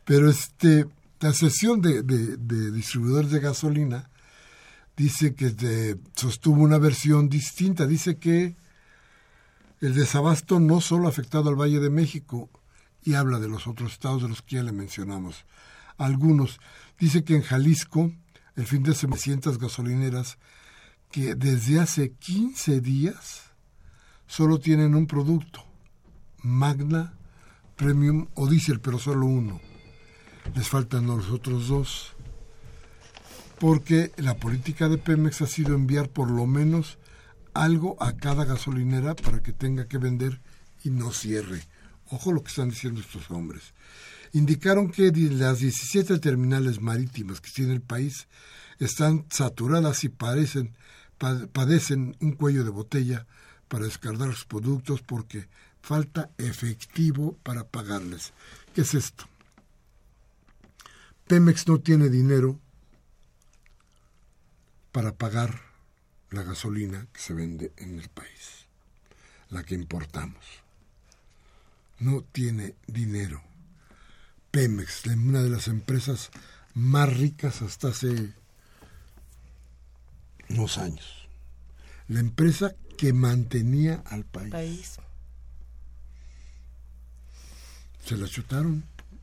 [0.04, 0.86] Pero este,
[1.20, 2.02] la sesión de,
[2.72, 4.10] distribuidores de gasolina
[4.96, 7.86] dice que sostuvo una versión distinta.
[7.86, 8.56] Dice que
[9.80, 12.48] el desabasto no solo ha afectado al Valle de México,
[13.02, 15.46] y habla de los otros estados de los que ya le mencionamos.
[15.96, 16.60] Algunos.
[16.98, 18.12] Dice que en Jalisco,
[18.56, 19.22] el fin de semana,
[19.58, 20.38] gasolineras
[21.10, 23.52] que desde hace 15 días
[24.26, 25.64] solo tienen un producto,
[26.42, 27.14] Magna,
[27.76, 29.69] Premium o Diesel, pero solo uno
[30.54, 32.12] les faltan los otros dos.
[33.58, 36.98] Porque la política de Pemex ha sido enviar por lo menos
[37.52, 40.40] algo a cada gasolinera para que tenga que vender
[40.82, 41.62] y no cierre.
[42.10, 43.74] Ojo lo que están diciendo estos hombres.
[44.32, 48.28] Indicaron que las 17 terminales marítimas que tiene el país
[48.78, 50.74] están saturadas y parecen,
[51.52, 53.26] padecen un cuello de botella
[53.68, 55.48] para descargar los productos porque
[55.80, 58.32] falta efectivo para pagarles.
[58.74, 59.29] ¿Qué es esto?
[61.30, 62.58] Pemex no tiene dinero
[64.90, 65.60] para pagar
[66.30, 68.66] la gasolina que se vende en el país,
[69.48, 70.44] la que importamos.
[72.00, 73.40] No tiene dinero.
[74.50, 76.32] Pemex, una de las empresas
[76.74, 78.32] más ricas hasta hace
[80.48, 81.28] unos años.
[82.08, 84.50] La empresa que mantenía al país.
[84.50, 84.96] país.
[88.04, 88.82] Se la chutaron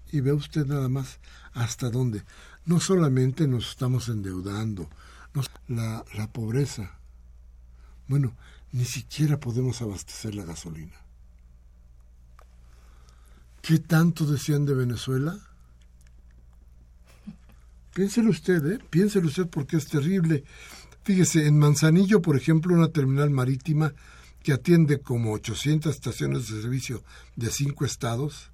[0.10, 1.20] y ve usted nada más
[1.58, 2.24] hasta dónde.
[2.66, 4.90] No solamente nos estamos endeudando,
[5.68, 6.98] la, la pobreza.
[8.08, 8.36] Bueno,
[8.72, 10.96] ni siquiera podemos abastecer la gasolina.
[13.62, 15.38] ¿Qué tanto decían de Venezuela?
[17.94, 18.80] Piénselo usted, ¿eh?
[18.90, 20.44] Piénselo usted porque es terrible.
[21.04, 23.94] Fíjese, en Manzanillo, por ejemplo, una terminal marítima
[24.44, 27.04] que atiende como 800 estaciones de servicio
[27.36, 28.52] de cinco estados,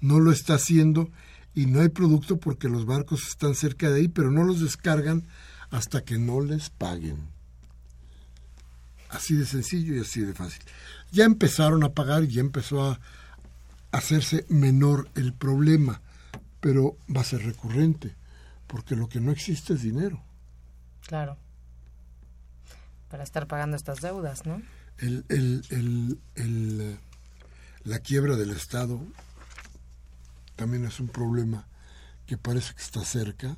[0.00, 1.10] no lo está haciendo
[1.58, 5.26] y no hay producto porque los barcos están cerca de ahí, pero no los descargan
[5.70, 7.16] hasta que no les paguen.
[9.08, 10.62] Así de sencillo y así de fácil.
[11.10, 13.00] Ya empezaron a pagar y ya empezó a
[13.90, 16.00] hacerse menor el problema,
[16.60, 18.14] pero va a ser recurrente,
[18.68, 20.22] porque lo que no existe es dinero.
[21.08, 21.38] Claro.
[23.10, 24.62] Para estar pagando estas deudas, ¿no?
[24.98, 26.98] El, el, el, el,
[27.82, 29.00] la quiebra del Estado
[30.58, 31.68] también es un problema
[32.26, 33.56] que parece que está cerca,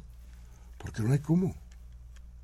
[0.76, 1.54] porque no hay cómo.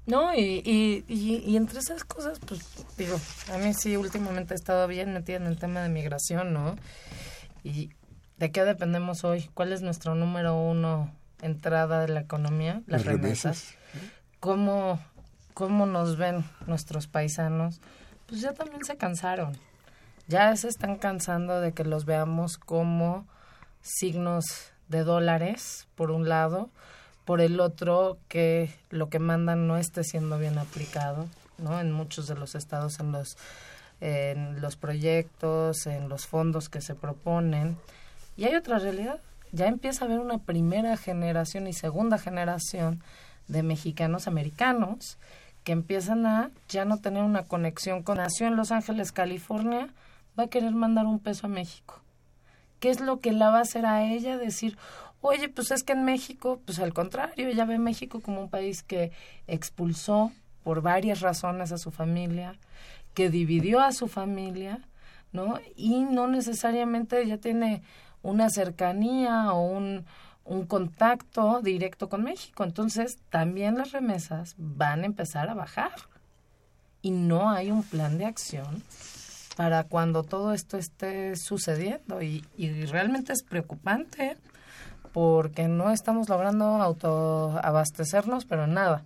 [0.06, 2.60] No, y, y, y, entre esas cosas, pues
[2.96, 3.20] digo,
[3.52, 6.76] a mí sí últimamente he estado bien metida en el tema de migración, ¿no?
[7.64, 7.90] ¿Y
[8.38, 9.50] de qué dependemos hoy?
[9.52, 12.82] ¿Cuál es nuestro número uno entrada de la economía?
[12.86, 13.74] Las, remesas.
[14.40, 14.98] ¿Cómo,
[15.52, 17.80] ¿Cómo nos ven nuestros paisanos?
[18.26, 19.58] Pues ya también se cansaron.
[20.28, 23.26] Ya se están cansando de que los veamos como
[23.86, 24.44] signos
[24.88, 26.70] de dólares, por un lado,
[27.24, 31.26] por el otro que lo que mandan no esté siendo bien aplicado,
[31.58, 31.80] ¿no?
[31.80, 33.36] En muchos de los estados, en los,
[34.00, 37.76] en los proyectos, en los fondos que se proponen.
[38.36, 39.20] Y hay otra realidad,
[39.52, 43.02] ya empieza a haber una primera generación y segunda generación
[43.48, 45.18] de mexicanos americanos
[45.64, 49.88] que empiezan a ya no tener una conexión con nació en Los Ángeles, California,
[50.38, 52.05] va a querer mandar un peso a México
[52.80, 54.36] ¿Qué es lo que la va a hacer a ella?
[54.36, 54.76] Decir,
[55.20, 58.82] oye, pues es que en México, pues al contrario, ella ve México como un país
[58.82, 59.12] que
[59.46, 62.56] expulsó por varias razones a su familia,
[63.14, 64.80] que dividió a su familia,
[65.32, 65.60] ¿no?
[65.76, 67.82] Y no necesariamente ya tiene
[68.22, 70.04] una cercanía o un,
[70.44, 72.64] un contacto directo con México.
[72.64, 75.92] Entonces, también las remesas van a empezar a bajar.
[77.02, 78.82] Y no hay un plan de acción
[79.56, 82.22] para cuando todo esto esté sucediendo.
[82.22, 82.44] Y,
[82.90, 84.36] realmente es preocupante
[85.12, 89.02] porque no estamos logrando autoabastecernos, pero nada.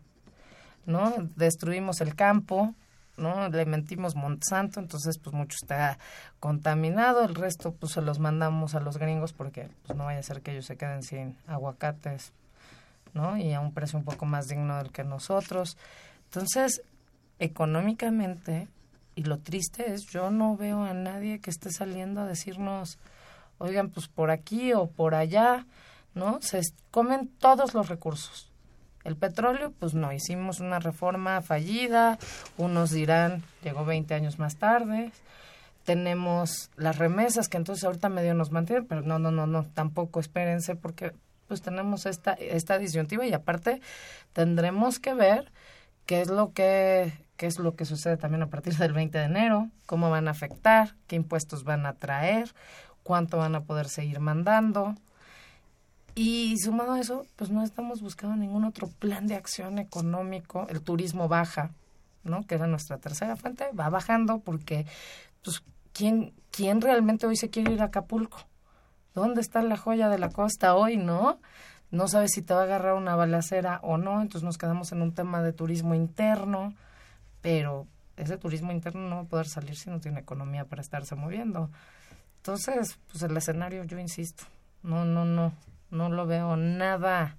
[0.87, 1.15] ¿no?
[1.37, 2.75] Destruimos el campo,
[3.17, 3.49] ¿no?
[3.49, 5.99] Le mentimos Monsanto, entonces pues mucho está
[6.41, 10.25] contaminado, el resto pues se los mandamos a los gringos porque pues no vaya a
[10.25, 12.33] ser que ellos se queden sin aguacates,
[13.15, 13.37] ¿no?
[13.37, 15.77] Y a un precio un poco más digno del que nosotros.
[16.25, 16.83] Entonces,
[17.39, 18.69] económicamente,
[19.15, 22.99] y lo triste es, yo no veo a nadie que esté saliendo a decirnos,
[23.59, 25.67] oigan, pues por aquí o por allá,
[26.15, 26.41] ¿no?
[26.43, 28.51] Se comen todos los recursos
[29.05, 32.19] el petróleo, pues no, hicimos una reforma fallida,
[32.59, 35.13] unos dirán, llegó 20 años más tarde,
[35.85, 40.21] tenemos las remesas que entonces ahorita medio nos mantienen, pero no, no, no, no, tampoco
[40.21, 41.13] espérense porque
[41.49, 43.81] pues tenemos esta, esta disyuntiva y aparte
[44.33, 45.51] tendremos que ver
[46.07, 49.25] qué es lo que qué es lo que sucede también a partir del 20 de
[49.25, 52.53] enero, cómo van a afectar, qué impuestos van a traer,
[53.03, 54.95] cuánto van a poder seguir mandando,
[56.15, 60.67] y sumado a eso, pues no estamos buscando ningún otro plan de acción económico.
[60.69, 61.71] El turismo baja,
[62.25, 62.47] ¿no?
[62.47, 64.85] Que era nuestra tercera fuente, va bajando porque,
[65.43, 65.63] pues,
[65.95, 68.41] ¿quién, ¿quién realmente hoy se quiere ir a Acapulco?
[69.15, 71.41] ¿Dónde está la joya de la costa hoy, no?
[71.91, 75.01] No sabes si te va a agarrar una balacera o no, entonces nos quedamos en
[75.01, 76.75] un tema de turismo interno,
[77.43, 77.87] pero
[78.17, 81.71] ese turismo interno no va a poder salir si no tiene economía para estarse moviendo.
[82.39, 84.45] Entonces, pues el escenario, yo insisto,
[84.83, 85.53] no, no, no,
[85.91, 87.37] no lo veo nada,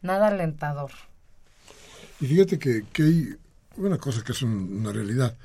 [0.00, 0.90] nada alentador.
[2.20, 3.36] Y fíjate que, que hay
[3.76, 5.36] una cosa que es una realidad.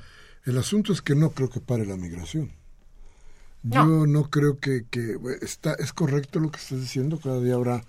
[0.45, 2.51] El asunto es que no creo que pare la migración.
[3.63, 7.19] Yo no, creo que, que, está, es correcto lo que estás diciendo.
[7.19, 7.83] Cada día habrá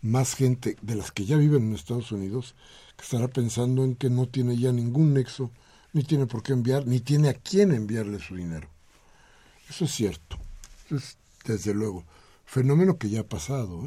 [0.00, 2.54] más gente de las que ya viven en Estados Unidos
[2.98, 5.52] que estará pensando en que no tiene ya ningún nexo,
[5.92, 8.68] ni tiene por qué enviar, ni tiene a quién enviarle su dinero.
[9.70, 10.36] Eso es cierto.
[11.44, 12.04] desde luego
[12.44, 13.86] fenómeno que ya ha pasado.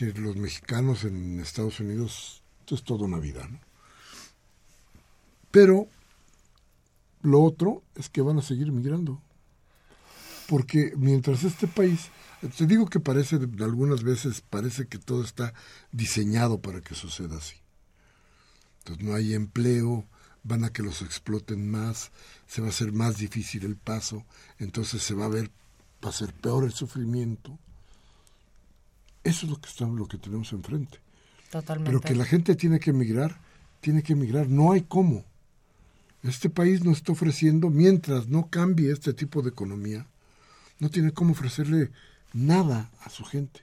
[0.00, 0.12] ¿eh?
[0.16, 3.46] los mexicanos en Estados Unidos, esto es toda una vida.
[3.46, 3.60] ¿no?
[5.50, 5.86] Pero
[7.20, 9.22] lo otro es que van a seguir migrando.
[10.48, 12.08] Porque mientras este país,
[12.56, 15.54] te digo que parece, algunas veces parece que todo está
[15.92, 17.61] diseñado para que suceda así.
[18.82, 20.06] Entonces no hay empleo,
[20.42, 22.10] van a que los exploten más,
[22.46, 24.24] se va a hacer más difícil el paso,
[24.58, 25.50] entonces se va a ver
[26.04, 27.58] va a ser peor el sufrimiento.
[29.24, 30.98] Eso es lo que estamos, lo que tenemos enfrente.
[31.50, 31.90] Totalmente.
[31.90, 33.40] Pero que la gente tiene que emigrar,
[33.80, 35.24] tiene que emigrar, no hay cómo.
[36.22, 40.06] Este país nos está ofreciendo, mientras no cambie este tipo de economía,
[40.78, 41.90] no tiene cómo ofrecerle
[42.32, 43.60] nada a su gente.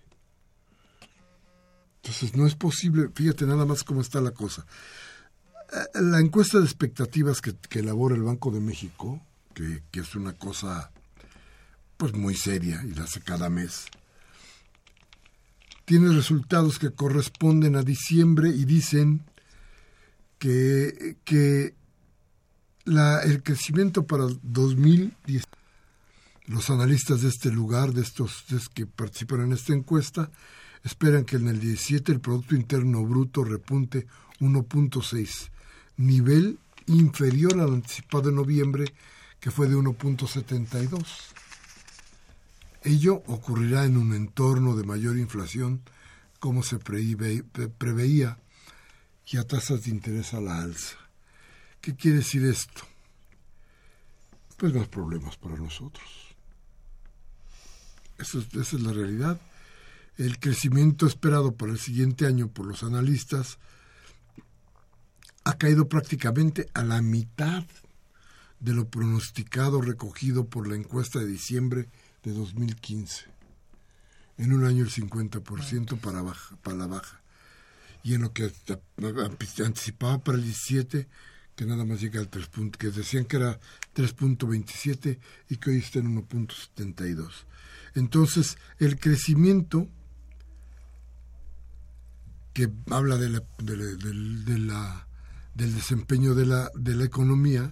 [2.01, 4.65] Entonces no es posible, fíjate nada más cómo está la cosa.
[5.71, 9.21] Eh, la encuesta de expectativas que, elabora el Banco de México,
[9.53, 10.91] que, es una cosa
[11.97, 13.85] pues muy seria y la hace cada mes.
[15.85, 19.25] Tiene resultados que corresponden a diciembre y dicen
[20.37, 21.73] que, que
[22.85, 25.43] el crecimiento para 2010,
[26.45, 30.31] los analistas de este lugar, de estos que participan en esta encuesta,
[30.83, 34.07] esperan que en el 17 el Producto Interno Bruto repunte
[34.39, 35.49] 1.6,
[35.99, 38.93] nivel inferior al anticipado de noviembre,
[39.39, 41.05] que fue de 1.72.
[42.83, 45.81] Ello ocurrirá en un entorno de mayor inflación
[46.39, 48.39] como se preveía
[49.27, 50.95] y a tasas de interés a la alza.
[51.81, 52.81] ¿Qué quiere decir esto?
[54.57, 56.07] Pues más problemas para nosotros.
[58.17, 59.39] Eso esa es la realidad.
[60.17, 63.57] El crecimiento esperado para el siguiente año por los analistas
[65.49, 67.63] ha caído prácticamente a la mitad
[68.59, 71.89] de lo pronosticado recogido por la encuesta de diciembre
[72.23, 73.25] de 2015.
[74.37, 77.21] En un año el 50% para, baja, para la baja.
[78.03, 78.51] Y en lo que
[79.65, 81.07] anticipaba para el 17,
[81.55, 82.47] que nada más llega al 3.
[82.77, 83.59] que decían que era
[83.95, 85.17] 3.27
[85.49, 87.31] y que hoy está en 1.72.
[87.95, 89.87] Entonces, el crecimiento
[92.53, 95.08] que habla de la, de la,
[95.59, 97.69] del desempeño de la, de la economía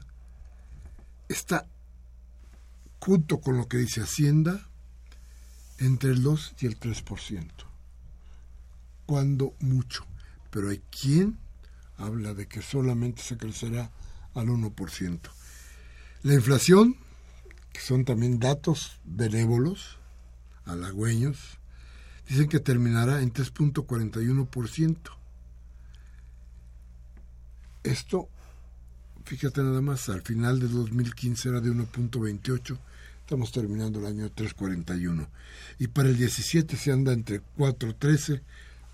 [1.29, 1.65] está
[2.99, 4.67] junto con lo que dice Hacienda,
[5.77, 7.47] entre el 2 y el 3%.
[9.05, 10.05] Cuando mucho.
[10.51, 11.39] Pero hay quien
[11.95, 13.89] habla de que solamente se crecerá
[14.33, 15.19] al 1%.
[16.23, 16.97] La inflación,
[17.71, 19.97] que son también datos benévolos,
[20.65, 21.59] halagüeños,
[22.27, 25.16] dicen que terminará en 3.41%.
[27.87, 28.27] Esto,
[29.23, 32.77] fíjate nada más, al final de 2015 era de 1.28,
[33.21, 35.27] estamos terminando el año 3.41.
[35.79, 38.41] Y para el 17 se anda entre 4.13,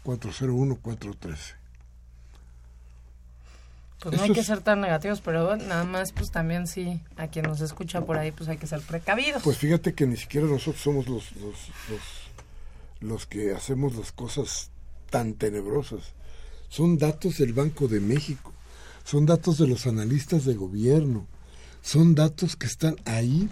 [0.04, 1.38] 4.01, 4.13.
[4.04, 7.46] Pues no hay que ser tan negativos, pero nada más, pues también sí, a quien
[7.46, 9.42] nos escucha por ahí, pues hay que ser precavidos.
[9.42, 11.56] Pues fíjate que ni siquiera nosotros somos los, los,
[11.90, 12.02] los,
[13.00, 14.70] los que hacemos las cosas
[15.10, 16.14] tan tenebrosas.
[16.70, 18.53] Son datos del Banco de México,
[19.04, 21.28] son datos de los analistas de gobierno,
[21.82, 23.50] son datos que están ahí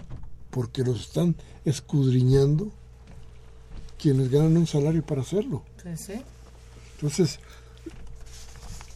[0.50, 2.72] porque los están escudriñando
[3.98, 5.64] quienes ganan un salario para hacerlo.
[6.96, 7.38] Entonces,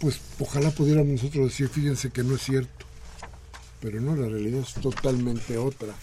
[0.00, 2.86] pues ojalá pudiéramos nosotros decir, fíjense que no es cierto,
[3.80, 5.94] pero no, la realidad es totalmente otra.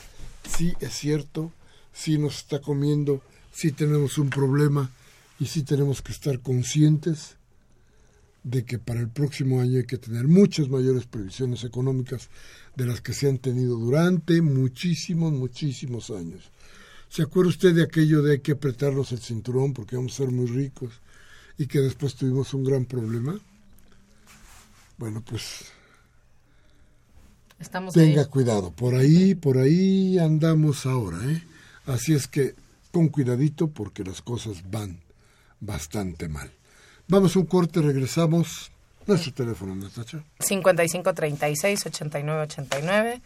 [0.50, 1.52] Sí es cierto,
[1.92, 4.92] sí nos está comiendo, sí tenemos un problema
[5.40, 7.38] y sí tenemos que estar conscientes
[8.44, 12.30] de que para el próximo año hay que tener muchas mayores previsiones económicas
[12.76, 16.52] de las que se han tenido durante muchísimos, muchísimos años.
[17.10, 20.32] ¿Se acuerda usted de aquello de hay que apretarnos el cinturón porque vamos a ser
[20.32, 20.92] muy ricos
[21.58, 23.40] y que después tuvimos un gran problema?
[24.98, 25.66] Bueno, pues
[27.60, 28.72] Estamos tenga cuidado.
[28.72, 31.44] Por ahí, por ahí andamos ahora, ¿eh?
[31.86, 32.56] Así es que
[32.92, 35.00] con cuidadito porque las cosas van
[35.60, 36.52] bastante mal.
[37.08, 38.72] Vamos a un corte, regresamos.
[39.06, 40.24] Nuestro teléfono, Natacha.
[40.40, 43.22] 5536-8989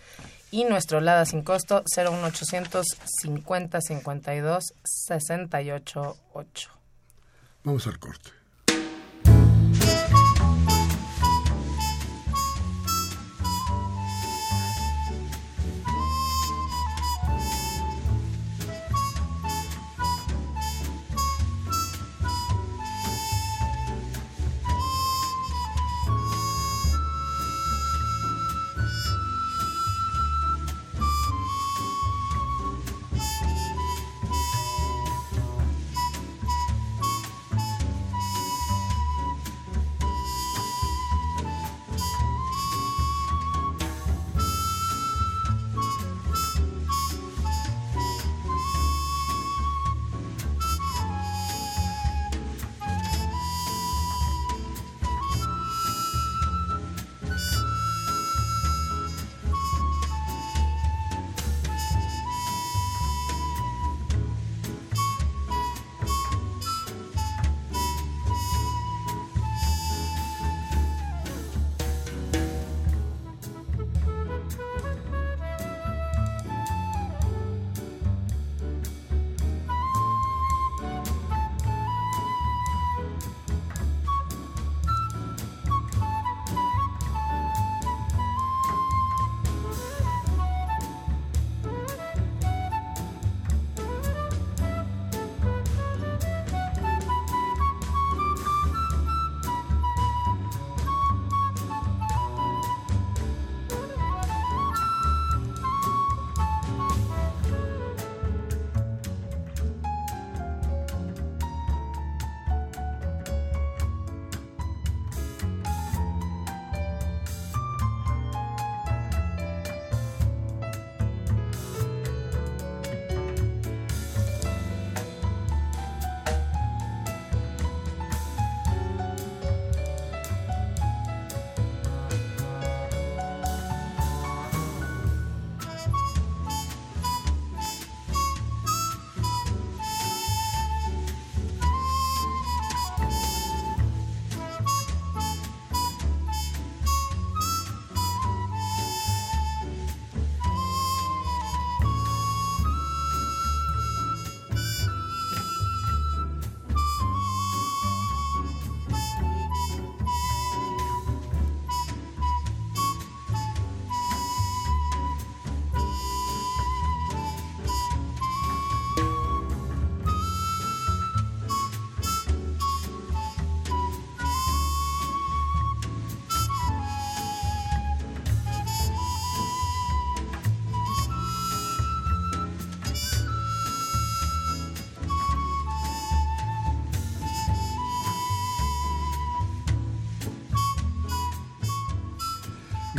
[0.51, 2.83] y nuestro LADA sin costo 01800
[3.21, 6.71] 50 52 688.
[7.63, 8.31] Vamos al corte.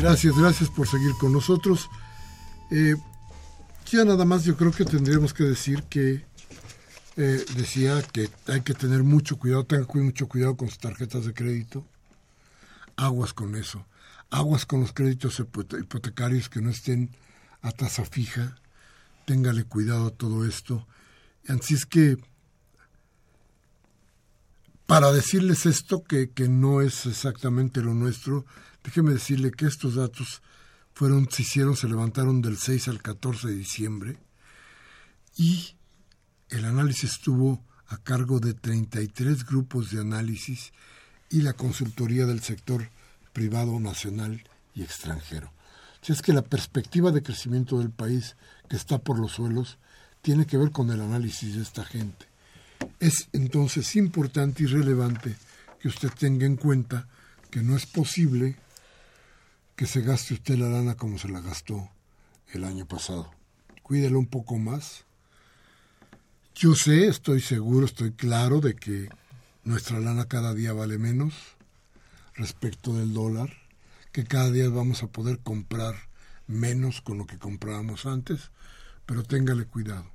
[0.09, 1.91] Gracias, gracias por seguir con nosotros.
[2.71, 2.97] Eh,
[3.91, 6.25] ya nada más yo creo que tendríamos que decir que
[7.19, 11.35] eh, decía que hay que tener mucho cuidado, tengan mucho cuidado con sus tarjetas de
[11.35, 11.85] crédito.
[12.97, 13.85] Aguas con eso.
[14.31, 17.11] Aguas con los créditos hipotecarios que no estén
[17.61, 18.57] a tasa fija.
[19.27, 20.87] Téngale cuidado a todo esto.
[21.49, 22.17] Así es que,
[24.89, 28.47] para decirles esto, que, que no es exactamente lo nuestro,
[28.83, 30.41] déjeme decirle que estos datos
[30.95, 34.17] fueron, se hicieron, se levantaron del 6 al 14 de diciembre
[35.37, 35.77] y
[36.49, 40.73] el análisis estuvo a cargo de 33 grupos de análisis
[41.29, 42.89] y la consultoría del sector
[43.35, 44.43] privado nacional
[44.75, 45.53] y extranjero.
[46.01, 48.37] Si es que la perspectiva de crecimiento del país
[48.71, 49.77] que está por los suelos
[50.23, 52.28] tiene que ver con el análisis de esta gente.
[53.01, 55.37] Es entonces importante y relevante
[55.81, 57.09] que usted tenga en cuenta
[57.51, 58.57] que no es posible
[59.77, 61.91] que se gaste usted la lana como se la gastó
[62.53, 63.31] el año pasado.
[63.83, 65.05] Cuídelo un poco más
[66.61, 69.09] yo sé, estoy seguro, estoy claro de que
[69.63, 71.33] nuestra lana cada día vale menos
[72.35, 73.49] respecto del dólar,
[74.11, 75.95] que cada día vamos a poder comprar
[76.49, 78.51] menos con lo que comprábamos antes,
[79.07, 80.11] pero téngale cuidado,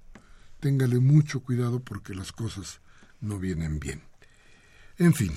[0.64, 2.80] téngale mucho cuidado porque las cosas
[3.20, 4.02] no vienen bien.
[4.98, 5.34] En fin,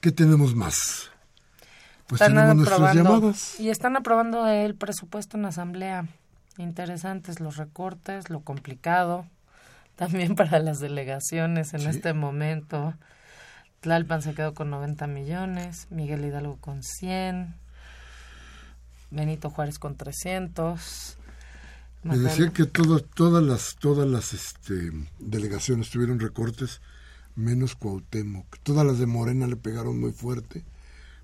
[0.00, 1.12] ¿qué tenemos más?
[2.08, 3.60] Pues tenemos nuestras llamadas.
[3.60, 6.08] Y están aprobando el presupuesto en la Asamblea
[6.58, 9.24] interesantes los recortes, lo complicado,
[9.96, 12.94] también para las delegaciones en este momento.
[13.82, 17.54] Tlalpan se quedó con 90 millones, Miguel Hidalgo con 100,
[19.12, 21.18] Benito Juárez con 300.
[22.02, 24.90] Me decía que todas las todas las este,
[25.20, 26.80] delegaciones tuvieron recortes,
[27.36, 28.58] menos Cuauhtémoc.
[28.62, 30.64] Todas las de Morena le pegaron muy fuerte,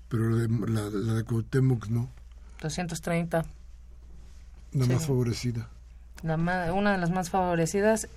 [0.07, 2.09] pero la, la de Cuauhtémoc no.
[2.61, 3.45] 230
[4.73, 5.67] la más favorecida.
[6.23, 6.35] La
[6.73, 8.07] una de las más favorecidas,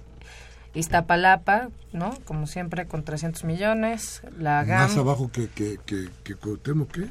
[0.74, 2.18] Iztapalapa, ¿no?
[2.24, 4.22] Como siempre, con 300 millones.
[4.38, 7.10] La GAM, ¿Más abajo que, que, que, que qué?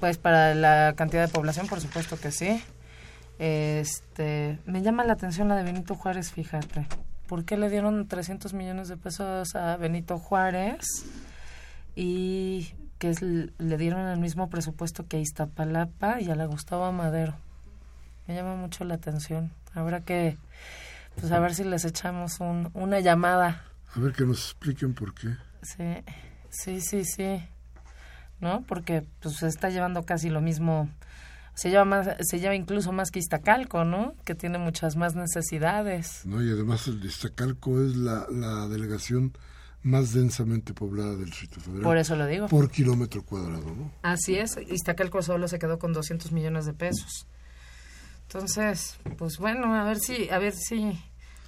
[0.00, 2.62] Pues para la cantidad de población, por supuesto que sí.
[3.38, 6.86] Este, me llama la atención la de Benito Juárez, fíjate.
[7.26, 10.84] ¿Por qué le dieron 300 millones de pesos a Benito Juárez?
[11.94, 13.14] Y que
[13.58, 17.34] le dieron el mismo presupuesto que a Iztapalapa y a la Gustavo Madero
[18.26, 19.50] me llama mucho la atención.
[19.74, 20.36] Habrá que,
[21.18, 23.64] pues a ver si les echamos un, una llamada.
[23.94, 25.28] A ver que nos expliquen por qué.
[25.62, 26.04] Sí,
[26.50, 27.42] sí, sí, sí.
[28.40, 28.62] ¿No?
[28.62, 30.88] Porque pues se está llevando casi lo mismo.
[31.54, 34.14] Se lleva más, se lleva incluso más que Iztacalco, ¿no?
[34.24, 36.22] Que tiene muchas más necesidades.
[36.24, 39.32] No, y además el Iztacalco es la, la delegación
[39.82, 41.82] más densamente poblada del Distrito Federal.
[41.82, 42.48] Por eso lo digo.
[42.48, 43.90] Por kilómetro cuadrado, ¿no?
[44.02, 44.56] Así es.
[44.68, 47.26] Iztacalco solo se quedó con 200 millones de pesos.
[48.22, 50.98] Entonces, pues bueno, a ver si, a ver si,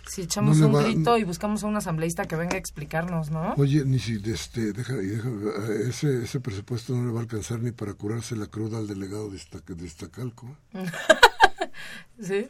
[0.07, 3.55] si echamos un grito y buscamos a un asambleísta que venga a explicarnos, ¿no?
[3.57, 5.29] Oye, ni si, este, deja, deja,
[5.89, 9.31] ese, ese presupuesto no le va a alcanzar ni para curarse la cruda al delegado
[9.31, 9.41] de,
[9.75, 10.57] de Estacalco.
[12.21, 12.49] ¿Sí?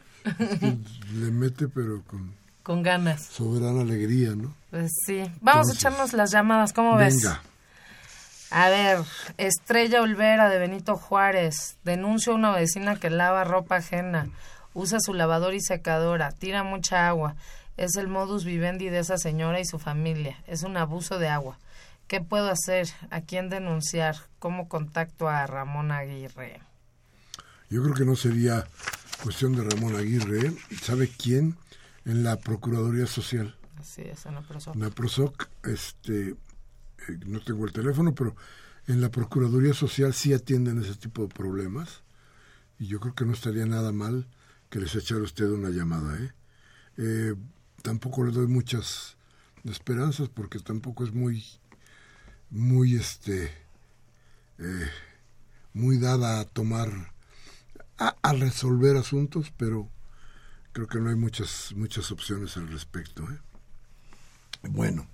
[1.13, 2.33] le mete, pero con...
[2.63, 3.23] Con ganas.
[3.25, 4.53] Soberana alegría, ¿no?
[4.71, 5.21] Pues sí.
[5.41, 7.15] Vamos a echarnos las llamadas, ¿cómo ves?
[7.21, 7.41] Venga.
[8.49, 8.99] A ver,
[9.37, 11.77] Estrella Olvera de Benito Juárez.
[11.83, 14.29] Denuncia a una vecina que lava ropa ajena.
[14.75, 16.31] Usa su lavador y secadora.
[16.31, 17.35] Tira mucha agua.
[17.77, 20.37] Es el modus vivendi de esa señora y su familia.
[20.47, 21.57] Es un abuso de agua.
[22.07, 22.89] ¿Qué puedo hacer?
[23.09, 24.17] ¿A quién denunciar?
[24.37, 26.59] ¿Cómo contacto a Ramón Aguirre?
[27.69, 28.67] Yo creo que no sería
[29.23, 30.51] cuestión de Ramón Aguirre.
[30.81, 31.55] ¿Sabe quién?
[32.03, 33.55] En la Procuraduría Social.
[33.79, 34.75] Así es, en la PROSOC.
[34.75, 36.35] En la PROSOC, este, eh,
[37.25, 38.35] no tengo el teléfono, pero
[38.87, 42.03] en la Procuraduría Social sí atienden ese tipo de problemas
[42.77, 44.27] y yo creo que no estaría nada mal
[44.75, 46.21] que les echara usted una llamada.
[46.21, 46.33] ¿eh?
[46.97, 47.35] Eh,
[47.81, 49.15] tampoco le doy muchas
[49.63, 51.45] esperanzas porque tampoco es muy,
[52.49, 53.53] muy, este,
[55.71, 57.13] muy dada a tomar,
[57.97, 59.89] a, resolver asuntos, pero
[60.73, 63.25] creo que no hay muchas, muchas opciones al respecto.
[64.61, 65.07] Bueno.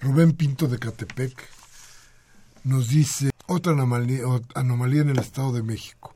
[0.00, 1.48] Rubén Pinto de Catepec
[2.64, 4.24] nos dice otra anomalía,
[4.54, 6.14] anomalía en el Estado de México.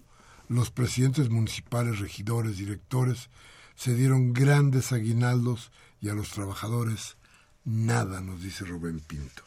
[0.49, 3.31] Los presidentes municipales, regidores, directores
[3.75, 7.17] se dieron grandes aguinaldos y a los trabajadores
[7.65, 9.43] nada, nos dice Rubén Pinto.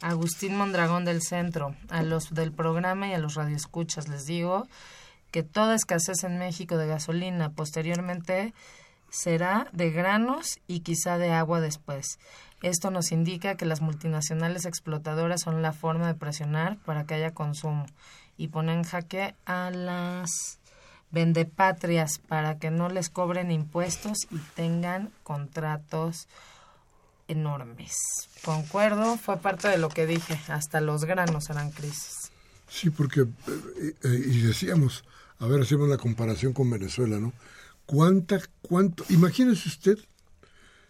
[0.00, 4.66] Agustín Mondragón del Centro, a los del programa y a los radioescuchas les digo
[5.30, 8.52] que toda escasez en México de gasolina posteriormente
[9.10, 12.18] será de granos y quizá de agua después.
[12.62, 17.32] Esto nos indica que las multinacionales explotadoras son la forma de presionar para que haya
[17.32, 17.86] consumo
[18.36, 20.58] y ponen en jaque a las
[21.10, 26.26] vendepatrias para que no les cobren impuestos y tengan contratos
[27.28, 27.94] enormes.
[28.44, 32.32] Concuerdo, fue parte de lo que dije, hasta los granos harán crisis.
[32.68, 35.04] Sí, porque, eh, eh, y decíamos,
[35.38, 37.32] a ver, hacemos la comparación con Venezuela, ¿no?
[37.84, 39.98] ¿Cuánta, cuánto, imagínese usted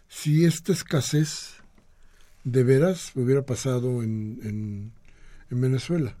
[0.07, 1.55] si esta escasez
[2.43, 4.91] de veras hubiera pasado en,
[5.53, 6.15] en Venezuela.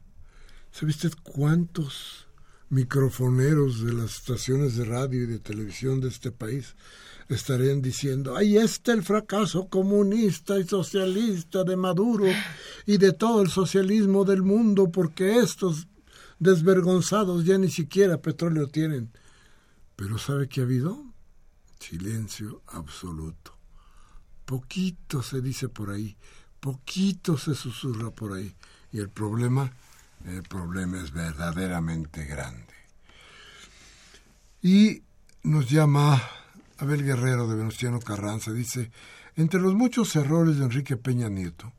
[0.73, 2.25] ¿Sabe usted cuántos
[2.69, 6.75] microfoneros de las estaciones de radio y de televisión de este país
[7.29, 12.25] estarían diciendo, ahí está el fracaso comunista y socialista de Maduro
[12.87, 15.87] y de todo el socialismo del mundo porque estos
[16.39, 19.11] desvergonzados ya ni siquiera petróleo tienen.
[19.95, 21.05] Pero ¿sabe qué ha habido?
[21.79, 23.55] Silencio absoluto.
[24.45, 26.17] Poquito se dice por ahí,
[26.59, 28.55] poquito se susurra por ahí.
[28.91, 29.71] Y el problema,
[30.25, 32.73] el problema es verdaderamente grande.
[34.61, 35.03] Y
[35.43, 36.21] nos llama
[36.77, 38.91] Abel Guerrero de Venustiano Carranza, dice,
[39.35, 41.73] entre los muchos errores de Enrique Peña Nieto,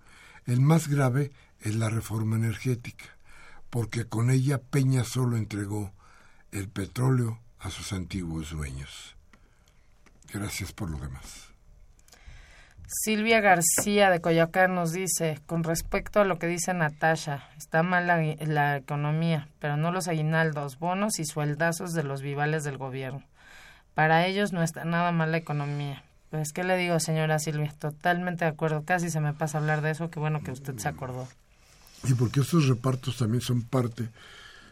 [0.47, 3.07] el más grave es la reforma energética,
[3.71, 5.93] porque con ella Peña solo entregó
[6.53, 9.17] el petróleo a sus antiguos dueños.
[10.33, 11.54] Gracias por lo demás.
[12.87, 18.07] Silvia García de Coyoacán nos dice, con respecto a lo que dice Natasha, está mal
[18.07, 23.25] la, la, economía, pero no los aguinaldos, bonos y sueldazos de los vivales del gobierno.
[23.95, 26.05] Para ellos no está nada mal la economía.
[26.31, 27.73] Pues, ¿qué le digo, señora Silvia?
[27.79, 28.85] Totalmente de acuerdo.
[28.85, 30.11] Casi se me pasa hablar de eso.
[30.11, 31.29] Qué bueno que usted se acordó.
[32.03, 34.09] Y porque estos repartos también son parte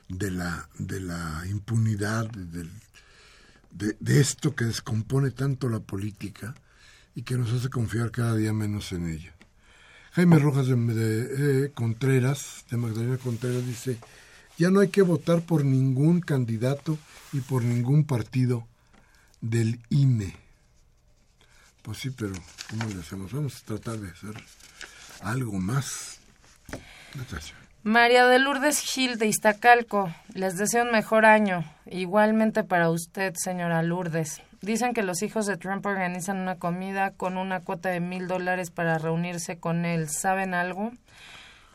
[0.08, 2.70] de la, de la impunidad, del,
[3.70, 6.54] de, de esto que descompone tanto la política
[7.14, 9.32] y que nos hace confiar cada día menos en ella.
[10.12, 13.98] Jaime Rojas de, de Contreras, de Magdalena Contreras, dice,
[14.58, 16.98] ya no hay que votar por ningún candidato
[17.32, 18.66] y por ningún partido
[19.40, 20.36] del INE.
[21.82, 22.34] Pues sí, pero
[22.70, 23.32] ¿cómo le hacemos?
[23.32, 24.34] Vamos a tratar de hacer
[25.22, 26.20] algo más.
[27.82, 31.64] María de Lourdes Gil de Iztacalco, les deseo un mejor año.
[31.86, 34.40] Igualmente para usted, señora Lourdes.
[34.62, 38.70] Dicen que los hijos de Trump organizan una comida con una cuota de mil dólares
[38.70, 40.08] para reunirse con él.
[40.08, 40.92] ¿Saben algo?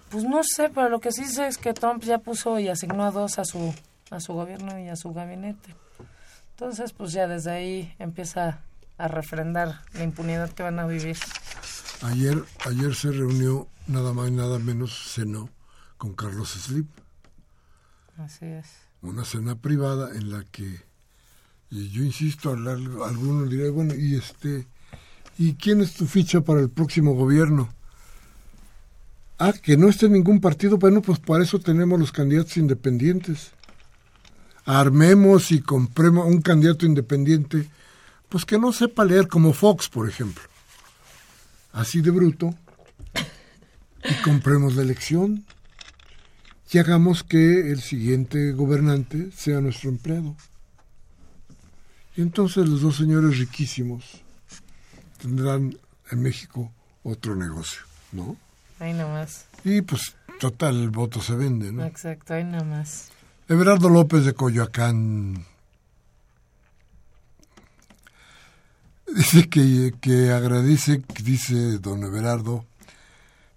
[0.10, 3.04] Pues no sé, pero lo que sí sé es que Trump ya puso y asignó
[3.04, 3.76] a dos a su,
[4.10, 5.76] a su gobierno y a su gabinete.
[6.52, 8.62] Entonces, pues ya desde ahí empieza
[8.98, 11.18] a refrendar la impunidad que van a vivir.
[12.04, 15.50] Ayer, ayer se reunió nada más y nada menos, cenó
[15.98, 16.88] con Carlos Slim.
[18.18, 18.68] Así es.
[19.02, 20.87] Una cena privada en la que
[21.70, 24.68] y yo insisto, alguno dirá, bueno, y este,
[25.38, 27.70] ¿y quién es tu ficha para el próximo gobierno?
[29.39, 33.51] Ah, que no esté ningún partido, bueno, pues para eso tenemos los candidatos independientes.
[34.65, 37.70] Armemos y compremos un candidato independiente,
[38.30, 40.43] pues que no sepa leer como Fox, por ejemplo.
[41.72, 42.55] Así de bruto.
[44.03, 45.45] Y compremos la elección.
[46.72, 50.36] Y hagamos que el siguiente gobernante sea nuestro empleado.
[52.18, 54.03] Y entonces los dos señores riquísimos
[55.22, 55.78] tendrán
[56.09, 56.72] en México
[57.03, 58.36] otro negocio, ¿no?
[58.80, 59.45] Ahí nomás.
[59.63, 61.86] Y pues total, el voto se vende, ¿no?
[61.86, 63.09] Exacto, ahí nomás.
[63.47, 65.45] Everardo López de Coyoacán
[69.15, 72.65] dice que, que agradece, dice don Everardo,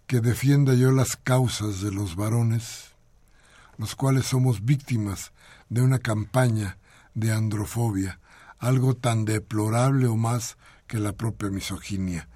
[0.07, 2.91] que defienda yo las causas de los varones,
[3.79, 5.33] los cuales somos víctimas
[5.71, 6.77] de una campaña
[7.15, 8.20] de androfobia
[8.61, 10.57] algo tan deplorable o más
[10.87, 12.29] que la propia misoginia,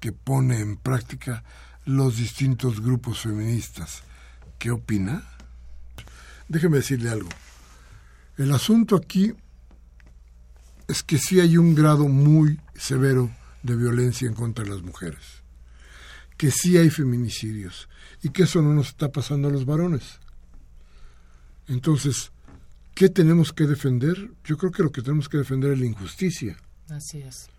[0.00, 1.44] que pone en práctica
[1.84, 4.02] los distintos grupos feministas.
[4.58, 5.22] ¿Qué opina?
[6.48, 7.28] Déjeme decirle algo.
[8.36, 9.34] El asunto aquí
[10.88, 13.30] es que sí hay un grado muy severo
[13.62, 15.42] de violencia en contra de las mujeres,
[16.36, 17.88] que sí hay feminicidios
[18.22, 20.20] y que eso no nos está pasando a los varones.
[21.66, 22.30] Entonces,
[22.96, 24.30] ¿Qué tenemos que defender?
[24.42, 26.56] Yo creo que lo que tenemos que defender es la injusticia.
[26.88, 27.50] Así es.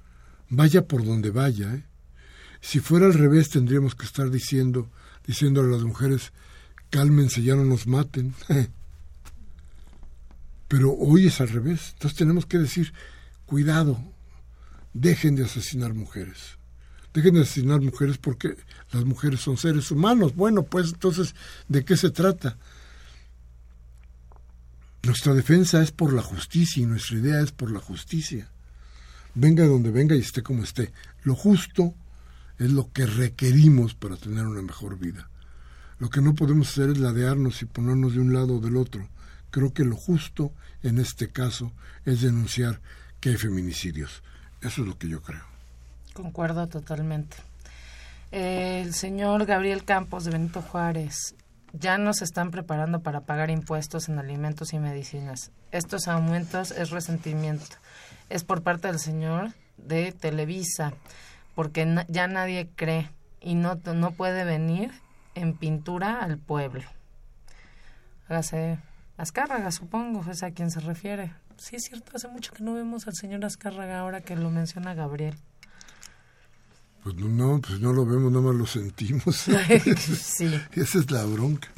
[0.50, 1.76] Vaya por donde vaya.
[1.76, 1.84] ¿eh?
[2.60, 4.90] Si fuera al revés, tendríamos que estar diciendo,
[5.28, 6.34] diciéndole a las mujeres,
[6.90, 8.34] cálmense, ya no nos maten.
[10.68, 11.92] Pero hoy es al revés.
[11.94, 12.92] Entonces tenemos que decir,
[13.46, 14.02] cuidado,
[14.94, 16.58] dejen de asesinar mujeres.
[17.14, 18.58] Dejen de asesinar mujeres porque
[18.92, 20.34] las mujeres son seres humanos.
[20.36, 21.36] Bueno, pues entonces,
[21.68, 22.58] ¿de qué se trata?
[25.08, 28.50] Nuestra defensa es por la justicia y nuestra idea es por la justicia.
[29.36, 30.92] Venga donde venga y esté como esté.
[31.24, 31.94] Lo justo
[32.60, 35.30] es lo que requerimos para tener una mejor vida.
[36.00, 39.08] Lo que no podemos hacer es ladearnos y ponernos de un lado o del otro.
[39.50, 40.52] Creo que lo justo
[40.84, 41.72] en este caso
[42.04, 42.82] es denunciar
[43.22, 44.22] que hay feminicidios.
[44.62, 45.46] Eso es lo que yo creo.
[46.12, 47.38] Concuerdo totalmente.
[48.32, 51.34] El señor Gabriel Campos de Benito Juárez,
[51.74, 55.52] ya nos están preparando para pagar impuestos en alimentos y medicinas.
[55.72, 57.76] Estos aumentos es resentimiento.
[58.30, 60.94] Es por parte del señor de Televisa,
[61.56, 63.10] porque ya nadie cree
[63.42, 64.92] y no, no puede venir
[65.36, 66.84] en pintura al pueblo.
[68.28, 68.80] Hágase
[69.18, 71.34] Azcárraga, supongo, es a quien se refiere.
[71.58, 74.94] Sí, es cierto, hace mucho que no vemos al señor Azcárraga ahora que lo menciona
[74.94, 75.36] Gabriel.
[77.08, 79.36] Pues no, pues no lo vemos, nada más lo sentimos.
[79.98, 80.62] sí.
[80.74, 81.70] Esa es la bronca.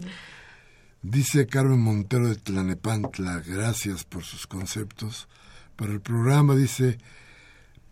[1.03, 5.27] Dice Carmen Montero de Tlanepantla, gracias por sus conceptos.
[5.75, 6.97] Para el programa dice,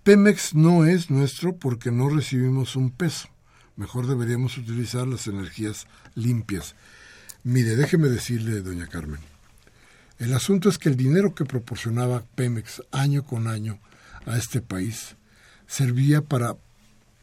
[0.01, 3.29] Pemex no es nuestro porque no recibimos un peso.
[3.75, 5.85] Mejor deberíamos utilizar las energías
[6.15, 6.73] limpias.
[7.43, 9.19] Mire, déjeme decirle, doña Carmen,
[10.17, 13.77] el asunto es que el dinero que proporcionaba Pemex año con año
[14.25, 15.17] a este país
[15.67, 16.57] servía para,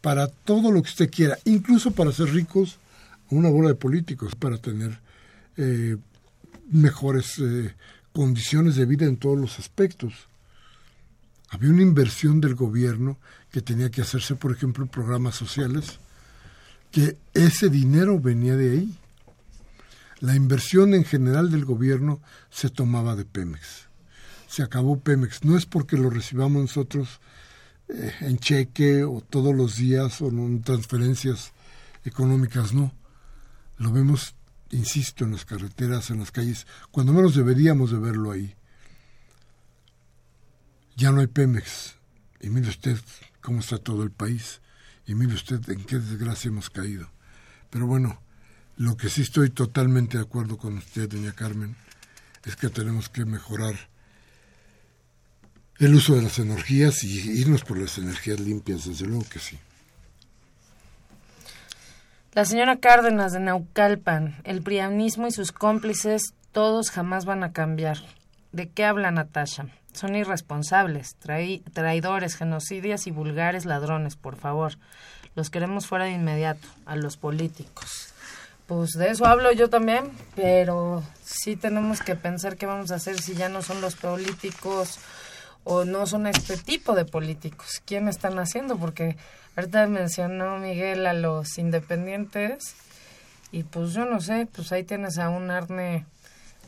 [0.04, 2.76] para todo lo que usted quiera, incluso para ser ricos,
[3.30, 5.00] una bola de políticos, para tener
[5.56, 5.96] eh,
[6.70, 7.74] mejores eh,
[8.12, 10.12] condiciones de vida en todos los aspectos.
[11.48, 13.16] Había una inversión del gobierno
[13.50, 15.98] que tenía que hacerse, por ejemplo, programas sociales,
[16.90, 18.98] que ese dinero venía de ahí
[20.20, 23.88] la inversión en general del gobierno se tomaba de Pemex.
[24.48, 25.44] Se acabó Pemex.
[25.44, 27.20] No es porque lo recibamos nosotros
[27.88, 31.52] eh, en cheque o todos los días o en transferencias
[32.04, 32.92] económicas, no.
[33.76, 34.34] Lo vemos,
[34.70, 38.54] insisto, en las carreteras, en las calles, cuando menos deberíamos de verlo ahí.
[40.96, 41.96] Ya no hay Pemex.
[42.40, 42.98] Y mire usted
[43.40, 44.60] cómo está todo el país.
[45.06, 47.10] Y mire usted en qué desgracia hemos caído.
[47.70, 48.20] Pero bueno,
[48.76, 51.76] lo que sí estoy totalmente de acuerdo con usted, doña Carmen,
[52.44, 53.88] es que tenemos que mejorar
[55.84, 59.58] el uso de las energías y irnos por las energías limpias, desde luego que sí.
[62.32, 67.98] La señora Cárdenas de Naucalpan, el prianismo y sus cómplices, todos jamás van a cambiar.
[68.52, 69.66] ¿De qué habla Natasha?
[69.92, 74.78] Son irresponsables, traidores, genocidias y vulgares ladrones, por favor.
[75.36, 78.12] Los queremos fuera de inmediato, a los políticos.
[78.66, 83.20] Pues de eso hablo yo también, pero sí tenemos que pensar qué vamos a hacer
[83.20, 84.98] si ya no son los políticos
[85.64, 87.82] o no son este tipo de políticos.
[87.84, 88.76] ¿Quién están haciendo?
[88.76, 89.16] Porque
[89.56, 92.76] ahorita mencionó Miguel a los independientes
[93.50, 96.06] y pues yo no sé, pues ahí tienes a un Arne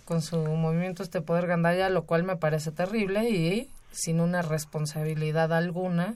[0.04, 5.52] con su movimiento este poder gandalla, lo cual me parece terrible y sin una responsabilidad
[5.52, 6.14] alguna,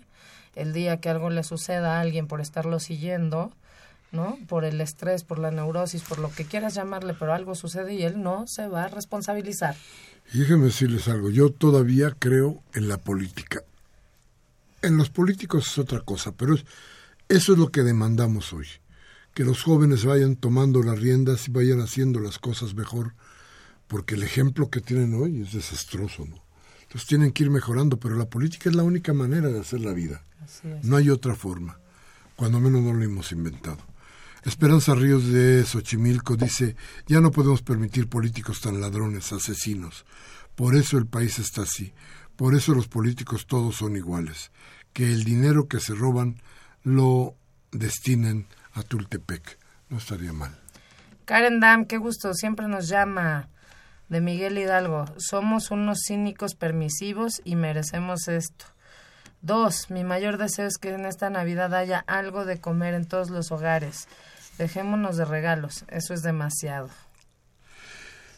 [0.55, 3.53] el día que algo le suceda a alguien por estarlo siguiendo,
[4.13, 4.39] ¿no?
[4.49, 8.03] Por el estrés, por la neurosis, por lo que quieras llamarle, pero algo sucede y
[8.03, 9.77] él no se va a responsabilizar.
[10.33, 13.63] Y déjenme decirles algo, yo todavía creo en la política.
[14.83, 16.55] En los políticos es otra cosa, pero
[17.29, 18.67] eso es lo que demandamos hoy.
[19.35, 23.15] Que los jóvenes vayan tomando las riendas y vayan haciendo las cosas mejor,
[23.89, 26.43] porque el ejemplo que tienen hoy es desastroso, ¿no?
[26.83, 29.93] Entonces tienen que ir mejorando, pero la política es la única manera de hacer la
[29.93, 30.23] vida.
[30.83, 31.79] No hay otra forma,
[32.35, 33.79] cuando menos no lo hemos inventado.
[34.45, 36.77] Esperanza Ríos de Xochimilco dice,
[37.07, 40.07] ya no podemos permitir políticos tan ladrones, asesinos.
[40.55, 41.93] Por eso el país está así.
[42.37, 44.51] Por eso los políticos todos son iguales.
[44.93, 46.41] Que el dinero que se roban
[46.83, 47.35] lo
[47.71, 49.59] destinen a Tultepec.
[49.91, 50.59] No estaría mal.
[51.27, 53.49] Karen Dam, qué gusto, siempre nos llama
[54.09, 55.05] de Miguel Hidalgo.
[55.19, 58.65] Somos unos cínicos permisivos y merecemos esto.
[59.43, 63.31] Dos, mi mayor deseo es que en esta Navidad haya algo de comer en todos
[63.31, 64.07] los hogares.
[64.59, 66.91] Dejémonos de regalos, eso es demasiado.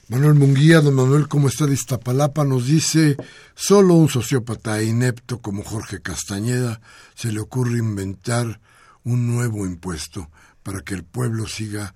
[0.09, 2.45] Manuel Munguía, don Manuel, ¿cómo está de Iztapalapa?
[2.45, 3.17] Nos dice,
[3.55, 6.81] solo un sociópata inepto como Jorge Castañeda
[7.15, 8.61] se le ocurre inventar
[9.05, 10.31] un nuevo impuesto
[10.63, 11.95] para que el pueblo siga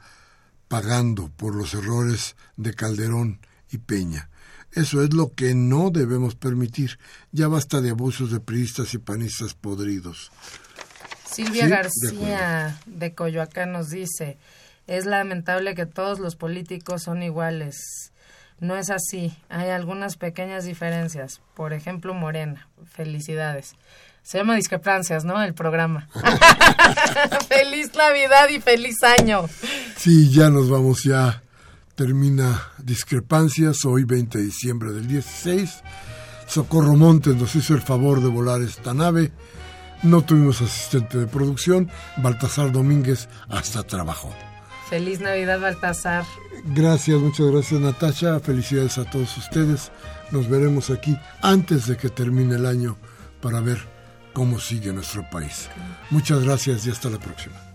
[0.67, 3.41] pagando por los errores de Calderón
[3.71, 4.31] y Peña.
[4.73, 6.99] Eso es lo que no debemos permitir.
[7.33, 10.31] Ya basta de abusos de priistas y panistas podridos.
[11.25, 14.39] Silvia García de, Coyoacán nos dice,
[14.87, 18.13] es lamentable que todos los políticos son iguales.
[18.59, 21.41] No es así, hay algunas pequeñas diferencias.
[21.55, 22.69] Por ejemplo, Morena.
[22.91, 23.75] Felicidades.
[24.23, 25.43] Se llama Discrepancias, ¿no?
[25.43, 26.09] El programa.
[27.49, 29.47] feliz Navidad y feliz año.
[29.97, 31.43] Sí, ya nos vamos, ya
[31.97, 35.83] termina Discrepancias, hoy 20 de diciembre del 16.
[36.47, 39.33] Socorro Montes nos hizo el favor de volar esta nave
[40.05, 41.91] No tuvimos asistente de producción.
[42.19, 44.33] Baltasar Domínguez hasta trabajó.
[44.89, 46.25] Feliz Navidad, Baltasar.
[46.67, 48.39] Gracias, muchas gracias, Natasha.
[48.39, 49.91] Felicidades a todos ustedes.
[50.31, 52.97] Nos veremos aquí antes de que termine el año
[53.41, 53.79] para ver
[54.33, 55.69] cómo sigue nuestro país.
[56.11, 57.66] Muchas gracias y hasta la próxima.